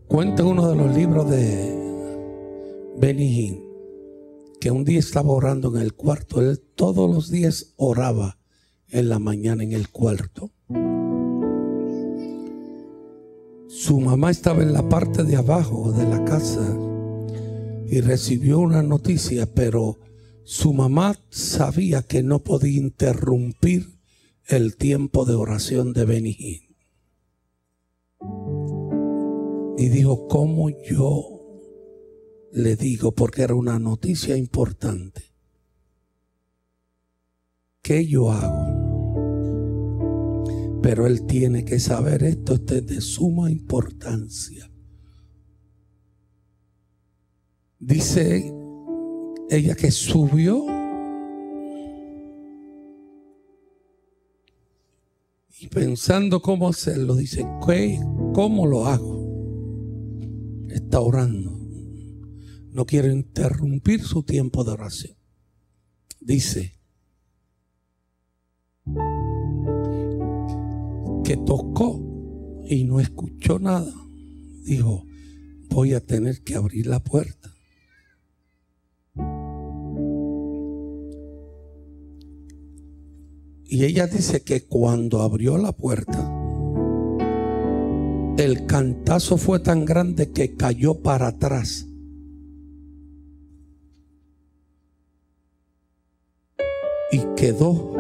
Cuenta 0.08 0.44
uno 0.44 0.70
de 0.70 0.76
los 0.76 0.96
libros 0.96 1.28
de 1.28 1.76
Benny 3.00 3.64
que 4.62 4.70
un 4.70 4.84
día 4.84 5.00
estaba 5.00 5.32
orando 5.32 5.76
en 5.76 5.82
el 5.82 5.96
cuarto. 5.96 6.40
Él 6.40 6.62
todos 6.76 7.10
los 7.10 7.32
días 7.32 7.74
oraba 7.78 8.38
en 8.90 9.10
la 9.10 9.18
mañana 9.18 9.64
en 9.64 9.72
el 9.72 9.90
cuarto. 9.90 10.52
Su 13.88 14.02
mamá 14.02 14.32
estaba 14.32 14.64
en 14.64 14.74
la 14.74 14.90
parte 14.90 15.24
de 15.24 15.38
abajo 15.38 15.94
de 15.94 16.04
la 16.04 16.26
casa 16.26 16.78
y 17.90 18.02
recibió 18.02 18.60
una 18.60 18.84
noticia, 18.84 19.46
pero 19.46 19.98
su 20.44 20.74
mamá 20.74 21.16
sabía 21.30 22.02
que 22.02 22.22
no 22.22 22.40
podía 22.40 22.82
interrumpir 22.82 23.98
el 24.44 24.76
tiempo 24.76 25.24
de 25.24 25.36
oración 25.36 25.94
de 25.94 26.04
Benijín. 26.04 26.76
Y 29.78 29.88
dijo, 29.88 30.28
¿cómo 30.28 30.70
yo 30.70 31.40
le 32.52 32.76
digo? 32.76 33.14
Porque 33.14 33.44
era 33.44 33.56
una 33.56 33.80
noticia 33.80 34.36
importante. 34.36 35.34
¿Qué 37.82 38.06
yo 38.06 38.34
hago? 38.34 38.77
Pero 40.82 41.08
él 41.08 41.26
tiene 41.26 41.66
que 41.66 41.80
saber 41.80 42.24
esto, 42.24 42.56
esto 42.56 42.76
es 42.76 42.86
de 42.86 43.02
suma 43.02 43.52
importancia. 43.52 44.70
Dice 47.80 48.54
ella 49.50 49.76
que 49.76 49.92
subió 49.92 50.66
y 55.60 55.68
pensando 55.68 56.42
cómo 56.42 56.70
hacerlo, 56.70 57.16
dice, 57.16 57.46
¿cómo 58.34 58.68
lo 58.68 58.86
hago? 58.86 59.18
Está 60.70 61.00
orando. 61.00 61.58
No 62.70 62.86
quiere 62.86 63.12
interrumpir 63.12 64.04
su 64.04 64.24
tiempo 64.24 64.64
de 64.64 64.72
oración. 64.72 65.18
Dice, 66.20 66.80
que 71.28 71.36
tocó 71.36 72.00
y 72.70 72.86
no 72.86 73.02
escuchó 73.02 73.60
nada, 73.60 73.92
dijo, 74.64 75.04
voy 75.70 75.94
a 75.94 76.00
tener 76.00 76.42
que 76.42 76.56
abrir 76.56 76.88
la 76.88 77.02
puerta. 77.02 77.54
Y 83.66 83.84
ella 83.84 84.08
dice 84.08 84.44
que 84.44 84.68
cuando 84.68 85.22
abrió 85.22 85.58
la 85.58 85.74
puerta, 85.74 86.34
el 88.38 88.66
cantazo 88.66 89.36
fue 89.36 89.60
tan 89.60 89.84
grande 89.84 90.32
que 90.32 90.56
cayó 90.56 91.02
para 91.02 91.28
atrás. 91.28 91.88
Y 97.12 97.20
quedó 97.36 97.94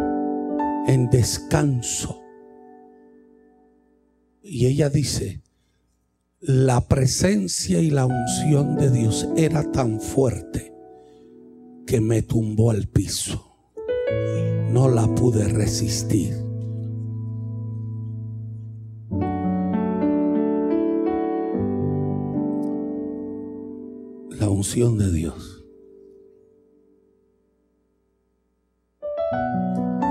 en 0.87 1.09
descanso. 1.09 2.26
Y 4.47 4.67
ella 4.67 4.89
dice, 4.89 5.41
la 6.39 6.87
presencia 6.87 7.79
y 7.79 7.89
la 7.89 8.05
unción 8.05 8.77
de 8.77 8.89
Dios 8.89 9.27
era 9.35 9.71
tan 9.71 9.99
fuerte 9.99 10.73
que 11.85 11.99
me 12.01 12.21
tumbó 12.21 12.71
al 12.71 12.87
piso 12.87 13.47
no 14.71 14.89
la 14.89 15.07
pude 15.15 15.47
resistir. 15.47 16.35
La 24.39 24.49
unción 24.49 24.97
de 24.97 25.11
Dios. 25.11 25.65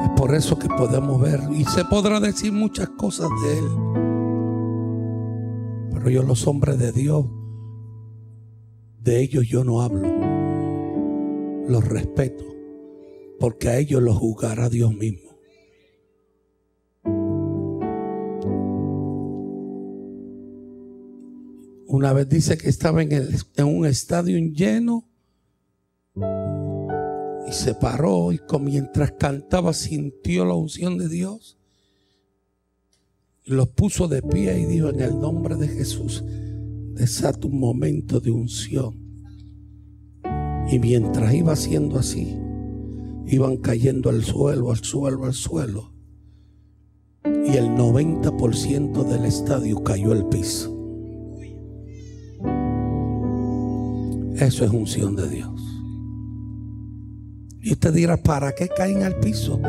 Es 0.05 0.11
por 0.16 0.34
eso 0.34 0.59
que 0.59 0.68
podemos 0.68 1.20
ver 1.20 1.41
y 1.53 1.64
se 1.64 1.84
podrá 1.84 2.18
decir 2.18 2.53
muchas 2.53 2.89
cosas 2.91 3.28
de 3.45 3.59
Él. 3.59 4.06
Pero 5.97 6.11
yo 6.11 6.23
los 6.23 6.47
hombres 6.47 6.79
de 6.79 6.93
Dios, 6.93 7.27
de 9.03 9.23
ellos 9.23 9.49
yo 9.49 9.65
no 9.65 9.81
hablo. 9.81 10.07
Los 11.69 11.89
respeto 11.89 12.45
porque 13.39 13.69
a 13.69 13.79
ellos 13.79 14.03
los 14.03 14.17
juzgará 14.17 14.69
Dios 14.69 14.95
mismo. 14.95 15.31
Una 21.89 22.13
vez 22.13 22.29
dice 22.29 22.59
que 22.59 22.69
estaba 22.69 23.03
en, 23.03 23.13
en 23.13 23.65
un 23.65 23.87
estadio 23.87 24.37
lleno 24.39 25.09
y 27.49 27.53
se 27.53 27.75
paró 27.75 28.33
y 28.33 28.41
mientras 28.61 29.13
cantaba 29.13 29.73
sintió 29.73 30.45
la 30.45 30.55
unción 30.55 30.99
de 30.99 31.09
Dios. 31.09 31.59
Los 33.49 33.69
puso 33.69 34.09
de 34.09 34.23
pie 34.23 34.59
y 34.59 34.65
dijo 34.65 34.89
en 34.89 34.99
el 34.99 35.21
nombre 35.21 35.55
de 35.55 35.69
Jesús, 35.69 36.25
desata 36.95 37.47
un 37.47 37.61
momento 37.61 38.19
de 38.19 38.33
unción. 38.33 38.97
Y 40.69 40.81
mientras 40.81 41.33
iba 41.33 41.53
haciendo 41.53 41.97
así, 41.97 42.37
iban 43.29 43.59
cayendo 43.59 44.11
al 44.11 44.25
suelo, 44.25 44.73
al 44.73 44.79
suelo, 44.79 45.27
al 45.27 45.35
suelo. 45.35 45.93
Y 47.25 47.57
el 47.57 47.69
90% 47.69 49.05
del 49.05 49.25
estadio 49.25 49.81
cayó 49.85 50.11
al 50.11 50.29
piso. 50.29 50.77
Eso 54.35 54.65
es 54.65 54.71
unción 54.73 55.15
de 55.15 55.29
Dios. 55.29 55.63
Y 57.63 57.71
usted 57.71 57.95
dirá, 57.95 58.17
¿para 58.17 58.57
qué 58.57 58.67
caen 58.67 59.05
al 59.05 59.21
piso? 59.21 59.61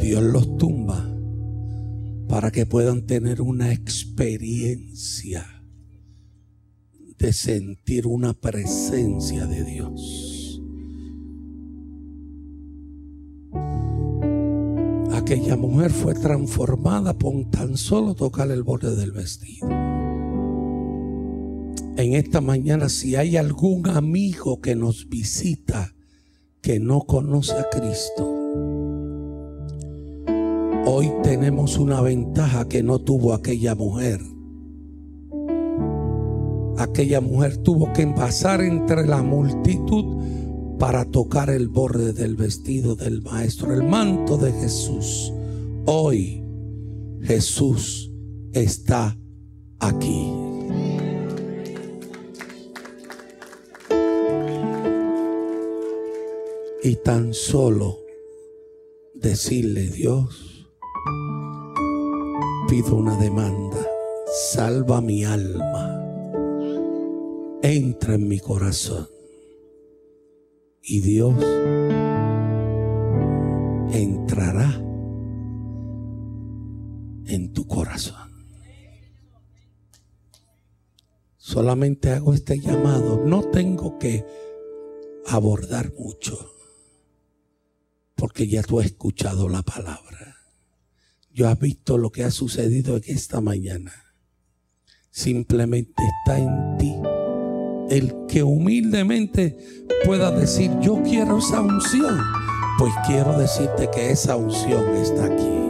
Dios 0.00 0.24
los 0.24 0.56
tumba 0.56 1.11
para 2.32 2.50
que 2.50 2.64
puedan 2.64 3.04
tener 3.04 3.42
una 3.42 3.74
experiencia 3.74 5.44
de 7.18 7.30
sentir 7.30 8.06
una 8.06 8.32
presencia 8.32 9.44
de 9.44 9.62
Dios. 9.64 10.62
aquella 15.14 15.56
mujer 15.56 15.90
fue 15.90 16.14
transformada 16.14 17.12
por 17.18 17.50
tan 17.50 17.76
solo 17.76 18.14
tocar 18.14 18.50
el 18.50 18.62
borde 18.62 18.96
del 18.96 19.12
vestido. 19.12 19.68
En 21.98 22.14
esta 22.14 22.40
mañana, 22.40 22.88
si 22.88 23.14
hay 23.14 23.36
algún 23.36 23.86
amigo 23.88 24.62
que 24.62 24.74
nos 24.74 25.06
visita 25.10 25.94
que 26.62 26.80
no 26.80 27.02
conoce 27.02 27.52
a 27.52 27.68
Cristo, 27.68 28.41
hoy 30.86 31.12
tenemos 31.22 31.78
una 31.78 32.00
ventaja 32.00 32.68
que 32.68 32.82
no 32.82 32.98
tuvo 32.98 33.32
aquella 33.34 33.74
mujer. 33.74 34.20
Aquella 36.78 37.20
mujer 37.20 37.58
tuvo 37.58 37.92
que 37.92 38.06
pasar 38.08 38.60
entre 38.60 39.06
la 39.06 39.22
multitud 39.22 40.16
para 40.78 41.04
tocar 41.04 41.50
el 41.50 41.68
borde 41.68 42.12
del 42.12 42.34
vestido 42.34 42.96
del 42.96 43.22
Maestro, 43.22 43.72
el 43.72 43.84
manto 43.84 44.36
de 44.36 44.52
Jesús. 44.52 45.32
Hoy 45.86 46.42
Jesús 47.22 48.10
está 48.52 49.16
aquí. 49.78 50.32
Y 56.84 56.96
tan 56.96 57.32
solo 57.32 57.98
decirle, 59.14 59.86
Dios, 59.88 60.51
pido 62.72 62.96
una 62.96 63.18
demanda, 63.18 63.86
salva 64.54 65.02
mi 65.02 65.26
alma, 65.26 66.02
entra 67.62 68.14
en 68.14 68.26
mi 68.26 68.40
corazón 68.40 69.06
y 70.80 71.02
Dios 71.02 71.34
entrará 73.92 74.70
en 77.26 77.52
tu 77.52 77.66
corazón. 77.66 78.32
Solamente 81.36 82.12
hago 82.12 82.32
este 82.32 82.58
llamado. 82.58 83.22
No 83.26 83.42
tengo 83.50 83.98
que 83.98 84.24
abordar 85.26 85.92
mucho. 85.92 86.38
Porque 88.14 88.48
ya 88.48 88.62
tú 88.62 88.80
has 88.80 88.86
escuchado 88.86 89.50
la 89.50 89.60
palabra. 89.60 90.31
Yo 91.32 91.48
has 91.48 91.58
visto 91.58 91.98
lo 91.98 92.10
que 92.10 92.24
ha 92.24 92.30
sucedido 92.30 92.96
en 92.96 93.02
esta 93.06 93.40
mañana. 93.40 93.92
Simplemente 95.10 96.02
está 96.02 96.38
en 96.38 96.78
ti 96.78 96.94
el 97.92 98.26
que 98.26 98.42
humildemente 98.42 99.84
pueda 100.06 100.30
decir, 100.30 100.70
yo 100.80 101.02
quiero 101.02 101.38
esa 101.38 101.60
unción, 101.60 102.18
pues 102.78 102.92
quiero 103.06 103.38
decirte 103.38 103.90
que 103.94 104.10
esa 104.10 104.36
unción 104.36 104.96
está 104.96 105.26
aquí. 105.26 105.60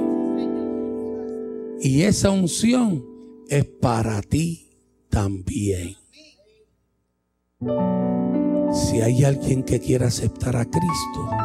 Y 1.80 2.02
esa 2.02 2.30
unción 2.30 3.04
es 3.48 3.64
para 3.64 4.22
ti 4.22 4.70
también. 5.08 5.96
Si 8.72 9.00
hay 9.00 9.24
alguien 9.24 9.64
que 9.64 9.80
quiera 9.80 10.06
aceptar 10.06 10.56
a 10.56 10.64
Cristo, 10.64 11.41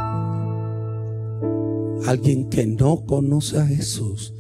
alguien 2.06 2.50
que 2.50 2.66
no 2.66 3.06
conoce 3.06 3.58
a 3.58 3.66
Jesús, 3.66 4.34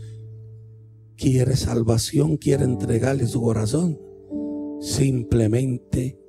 quiere 1.15 1.55
salvación, 1.55 2.37
quiere 2.37 2.63
entregarle 2.63 3.25
su 3.27 3.41
corazón, 3.41 3.99
simplemente 4.79 6.19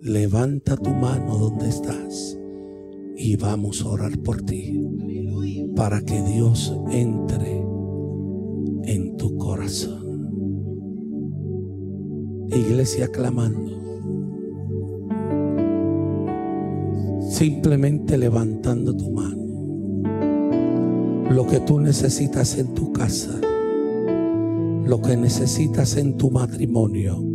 levanta 0.00 0.76
tu 0.76 0.90
mano 0.90 1.38
donde 1.38 1.68
estás 1.68 2.38
y 3.16 3.36
vamos 3.36 3.82
a 3.82 3.88
orar 3.88 4.18
por 4.18 4.42
ti 4.42 4.80
para 5.74 6.02
que 6.02 6.20
Dios 6.22 6.74
entre 6.90 7.58
en 8.84 9.16
tu 9.16 9.36
corazón. 9.36 9.98
Iglesia 12.50 13.08
clamando. 13.08 13.76
Simplemente 17.30 18.16
levantando 18.16 18.96
tu 18.96 19.10
mano. 19.10 19.47
Lo 21.30 21.46
que 21.46 21.60
tú 21.60 21.80
necesitas 21.80 22.58
en 22.58 22.74
tu 22.74 22.92
casa. 22.92 23.38
Lo 24.84 25.00
que 25.02 25.16
necesitas 25.16 25.96
en 25.96 26.16
tu 26.16 26.30
matrimonio 26.30 27.28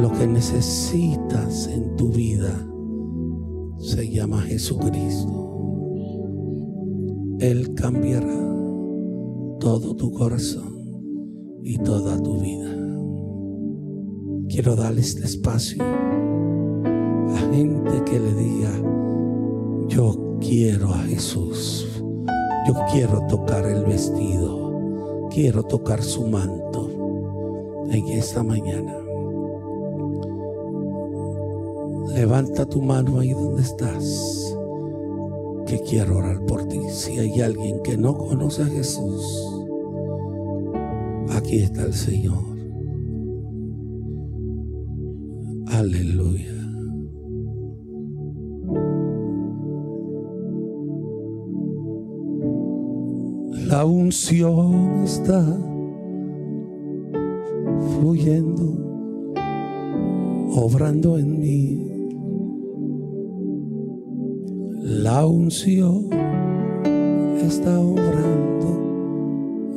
lo 0.00 0.10
que 0.12 0.26
necesitas 0.26 1.68
en 1.68 1.94
tu 1.96 2.08
vida 2.08 2.66
se 3.78 4.10
llama 4.10 4.40
Jesucristo. 4.42 5.90
Él 7.38 7.74
cambiará 7.74 8.38
todo 9.58 9.94
tu 9.96 10.10
corazón 10.12 10.72
y 11.62 11.76
toda 11.78 12.22
tu 12.22 12.40
vida. 12.40 12.76
Quiero 14.48 14.74
darle 14.74 15.02
este 15.02 15.24
espacio 15.24 15.84
a 15.84 17.38
gente 17.52 18.04
que 18.04 18.18
le 18.18 18.34
diga, 18.34 18.72
yo 19.88 20.38
quiero 20.40 20.94
a 20.94 20.98
Jesús. 21.02 21.89
Yo 22.66 22.74
quiero 22.92 23.26
tocar 23.26 23.64
el 23.66 23.84
vestido. 23.84 25.28
Quiero 25.30 25.62
tocar 25.62 26.02
su 26.02 26.26
manto 26.26 26.90
en 27.90 28.08
esta 28.08 28.42
mañana. 28.42 28.94
Levanta 32.14 32.66
tu 32.66 32.82
mano 32.82 33.20
ahí 33.20 33.30
donde 33.32 33.62
estás. 33.62 34.56
que 35.66 35.78
quiero 35.80 36.18
orar 36.18 36.44
por 36.46 36.66
ti. 36.66 36.80
Si 36.90 37.18
hay 37.18 37.40
alguien 37.40 37.80
que 37.82 37.96
no 37.96 38.16
conoce 38.18 38.62
a 38.62 38.66
Jesús, 38.66 39.24
aquí 41.30 41.58
está 41.62 41.82
el 41.84 41.94
Señor. 41.94 42.42
Aleluya. 45.68 46.59
La 53.70 53.84
unción 53.84 55.04
está 55.04 55.40
fluyendo, 57.94 58.66
obrando 60.56 61.16
en 61.16 61.38
mí. 61.38 61.86
La 64.82 65.24
unción 65.24 66.08
está 67.36 67.78
obrando 67.78 68.70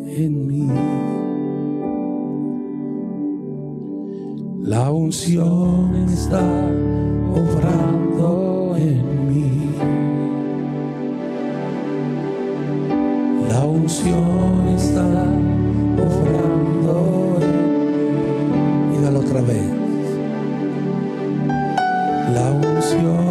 en 0.07 0.47
mí. 0.47 0.67
La 4.63 4.89
unción 4.91 5.95
está 6.11 6.41
obrando 7.31 8.75
en 8.75 9.27
mí. 9.27 9.62
La 13.83 13.89
unción 13.89 14.69
está 14.77 15.03
obrando 16.01 17.37
en 17.41 17.51
mí. 18.89 18.97
Y 18.97 19.01
dale 19.01 19.17
otra 19.17 19.41
vez. 19.41 19.65
La 22.33 22.51
unción. 22.51 23.22